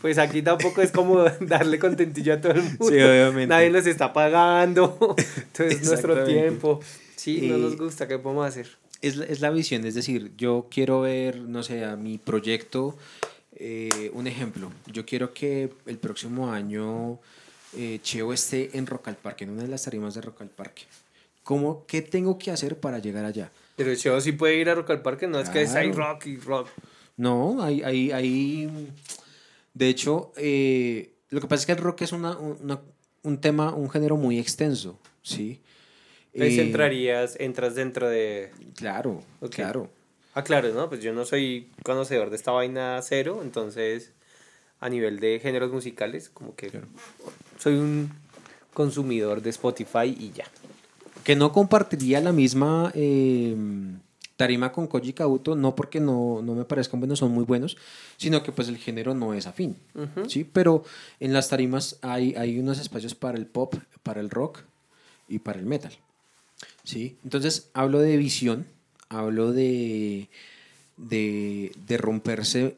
[0.00, 2.88] pues aquí tampoco es como darle contentillo a todo el mundo.
[2.88, 3.46] Sí, obviamente.
[3.46, 5.14] Nadie nos está pagando.
[5.36, 6.80] Entonces nuestro tiempo.
[7.14, 8.68] Sí, no nos gusta, ¿qué podemos hacer?
[9.02, 12.96] Es, la- es la visión, es decir, yo quiero ver, no sé, a mi proyecto,
[13.56, 17.18] eh, un ejemplo, yo quiero que el próximo año
[17.76, 20.48] eh, Cheo esté en Rock al Parque, en una de las tarimas de Rock al
[20.48, 20.82] Parque.
[21.42, 23.50] ¿Cómo, ¿Qué tengo que hacer para llegar allá?
[23.76, 25.92] Pero Cheo sí puede ir a Rock al Parque, no es que es Claro.
[25.94, 26.68] rock y rock.
[27.16, 28.88] No, hay, hay, hay
[29.74, 32.80] de hecho, eh, lo que pasa es que el rock es una, una-
[33.22, 35.60] un tema, un género muy extenso, ¿sí?
[36.32, 38.50] Entonces Eh, entrarías, entras dentro de...
[38.76, 39.90] Claro, claro.
[40.34, 40.88] Ah, claro, ¿no?
[40.88, 44.12] Pues yo no soy conocedor de esta vaina cero, entonces
[44.78, 46.86] a nivel de géneros musicales, como que Claro.
[47.58, 48.10] soy un
[48.72, 50.44] consumidor de Spotify y ya.
[51.30, 53.54] Que no compartiría la misma eh,
[54.34, 57.76] tarima con Koji Kabuto, no porque no, no me parezcan buenos, son muy buenos,
[58.16, 59.76] sino que pues el género no es afín.
[60.26, 60.42] ¿sí?
[60.42, 60.82] Pero
[61.20, 64.58] en las tarimas hay, hay unos espacios para el pop, para el rock
[65.28, 65.92] y para el metal,
[66.82, 67.16] ¿sí?
[67.22, 68.66] Entonces hablo de visión,
[69.08, 70.28] hablo de,
[70.96, 72.76] de, de romperse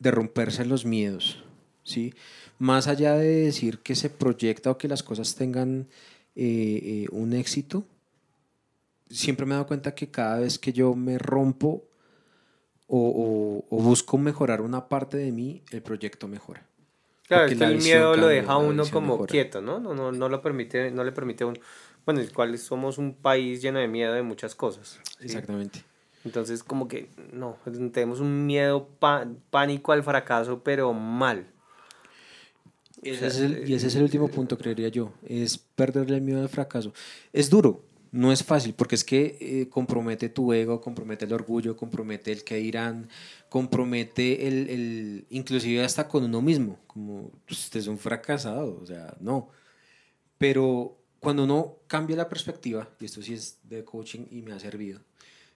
[0.00, 1.44] de romperse los miedos,
[1.84, 2.12] ¿sí?
[2.58, 5.86] Más allá de decir que se proyecta o que las cosas tengan
[6.34, 7.84] eh, eh, un éxito,
[9.10, 11.84] siempre me he dado cuenta que cada vez que yo me rompo
[12.86, 12.98] o,
[13.70, 16.66] o- o busco mejorar una parte de mí, el proyecto mejora.
[17.28, 19.30] Claro, es que el miedo lo cambia, deja a uno como mejora.
[19.30, 19.80] quieto, ¿no?
[19.80, 21.60] No, no, no lo permite, no le permite a uno.
[22.04, 25.00] Bueno, el cual somos un país lleno de miedo de muchas cosas.
[25.18, 25.24] ¿sí?
[25.24, 25.82] Exactamente.
[26.24, 27.56] Entonces, como que no,
[27.92, 28.88] tenemos un miedo
[29.50, 31.46] pánico al fracaso, pero mal.
[33.02, 36.40] Ese es el- y ese es el último punto, creería yo, es perderle el miedo
[36.40, 36.92] al fracaso.
[37.32, 41.76] Es duro, no es fácil, porque es que eh, compromete tu ego, compromete el orgullo,
[41.76, 43.08] compromete el que dirán,
[43.48, 48.86] compromete el, el inclusive hasta con uno mismo, como pues, usted es un fracasado, o
[48.86, 49.48] sea, no.
[50.38, 54.60] Pero cuando uno cambia la perspectiva, y esto sí es de coaching y me ha
[54.60, 55.00] servido,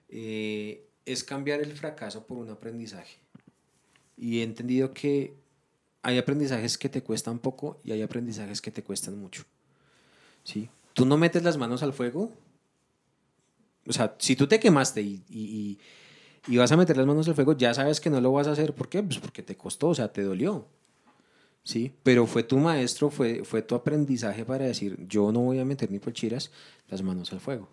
[0.08, 3.18] eh, es cambiar el fracaso por un aprendizaje.
[4.16, 5.34] Y he entendido que
[6.06, 9.42] hay aprendizajes que te cuestan poco y hay aprendizajes que te cuestan mucho.
[10.44, 10.68] ¿Sí?
[10.94, 12.32] Tú no metes las manos al fuego.
[13.88, 15.78] O sea, si tú te quemaste y, y-
[16.48, 18.52] y- vas a meter las manos al fuego, ya sabes que no lo vas a
[18.52, 18.72] hacer.
[18.72, 19.02] ¿Por qué?
[19.02, 20.66] Pues porque te costó, o sea, te dolió.
[21.64, 21.92] ¿Sí?
[22.04, 25.90] Pero fue tu maestro, fue, fue tu aprendizaje para decir, yo no voy a meter
[25.90, 26.52] ni por chiras
[26.88, 27.68] las manos al fuego.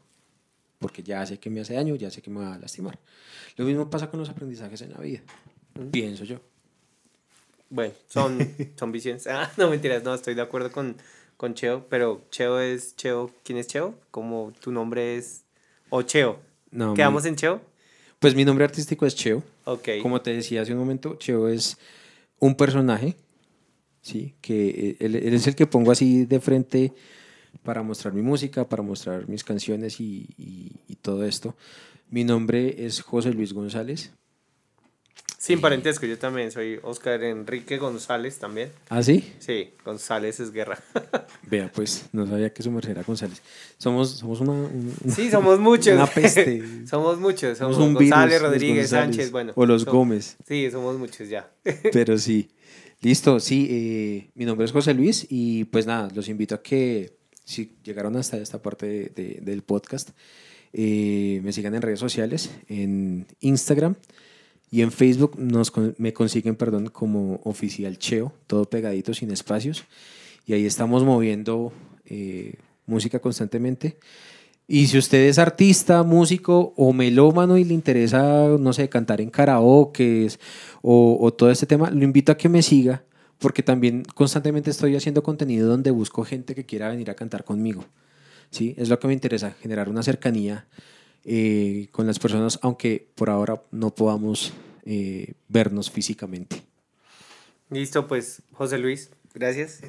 [0.80, 2.98] Porque ya sé que me hace daño, ya sé que me va a lastimar.
[3.58, 5.22] Lo mismo pasa con los aprendizajes en la vida.
[5.92, 6.40] Pienso yo.
[7.74, 8.38] Bueno, son,
[8.76, 9.26] son visiones.
[9.28, 10.96] Ah, no mentiras, no, estoy de acuerdo con,
[11.38, 13.32] con Cheo, pero Cheo es Cheo.
[13.44, 13.96] ¿Quién es Cheo?
[14.12, 15.44] Como tu nombre es.
[15.90, 16.40] O Cheo.
[16.72, 17.62] No, ¿Quedamos mi- en Cheo?
[18.20, 19.44] Pues mi nombre artístico es Cheo.
[19.66, 19.90] Ok.
[20.02, 21.78] Como te decía hace un momento, Cheo es
[22.40, 23.16] un personaje,
[24.02, 24.36] ¿sí?
[24.42, 26.94] Que eh, él, él es el que pongo así de frente
[27.64, 31.56] para mostrar mi música, para mostrar mis canciones y, y- y todo esto.
[32.10, 34.14] Mi nombre es José Luis González.
[35.44, 38.70] Sin parentesco, yo también soy Oscar Enrique González también.
[38.88, 39.34] ¿Ah, sí?
[39.40, 40.82] Sí, González es guerra.
[41.50, 43.42] Vea, pues, no sabía que su merced era González.
[43.78, 45.96] Somos, somos una, un- Sí, somos muchos.
[45.96, 46.64] Una peste.
[46.88, 47.58] somos muchos.
[47.58, 49.16] Somos, Somos un González, virus, Rodríguez, González.
[49.16, 49.52] Sánchez, bueno.
[49.58, 50.38] O los Gómez.
[50.48, 51.52] Sí, somos muchos ya.
[51.92, 52.50] Pero sí.
[53.02, 53.68] Listo, sí.
[53.70, 58.16] eh, mi nombre es José Luis y pues nada, los invito a que si llegaron
[58.16, 60.12] hasta esta parte de- de- del podcast,
[60.72, 63.96] eh, me sigan en redes sociales, en Instagram
[64.74, 69.84] y en Facebook nos, me consiguen, perdón, como oficial Cheo, todo pegadito, sin espacios.
[70.48, 71.72] Y ahí estamos moviendo
[72.06, 72.56] eh,
[72.88, 74.00] música constantemente.
[74.68, 79.30] Y si usted es artista, músico o melómano y le interesa, no sé, cantar en
[79.30, 80.30] karaoke
[80.82, 83.04] o, o todo este tema, lo invito a que me siga
[83.38, 87.86] porque también constantemente estoy haciendo contenido donde busco gente que quiera venir a cantar conmigo.
[88.50, 88.74] ¿sí?
[88.76, 90.66] Es lo que me interesa, generar una cercanía
[91.26, 94.54] eh, con las personas, aunque por ahora no podamos
[94.86, 96.62] eh, vernos físicamente.
[97.70, 99.82] Listo, pues, José Luis, gracias.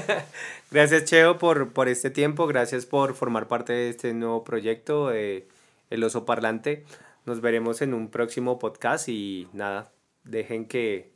[0.70, 2.46] gracias, Cheo, por, por este tiempo.
[2.46, 5.46] Gracias por formar parte de este nuevo proyecto, eh,
[5.90, 6.84] El Oso Parlante.
[7.26, 9.92] Nos veremos en un próximo podcast y nada,
[10.24, 11.12] dejen que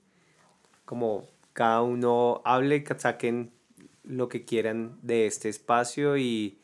[0.85, 3.51] como cada uno hable, que saquen
[4.05, 6.59] lo que quieran de este espacio y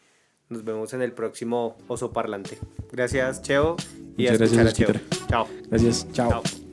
[0.49, 2.59] nos vemos en el próximo Oso Parlante.
[2.93, 3.77] Gracias, Cheo.
[4.17, 4.89] Y Muchas a gracias, a Cheo.
[5.29, 5.49] Chao.
[5.69, 6.31] Gracias, chao.
[6.31, 6.64] Chao.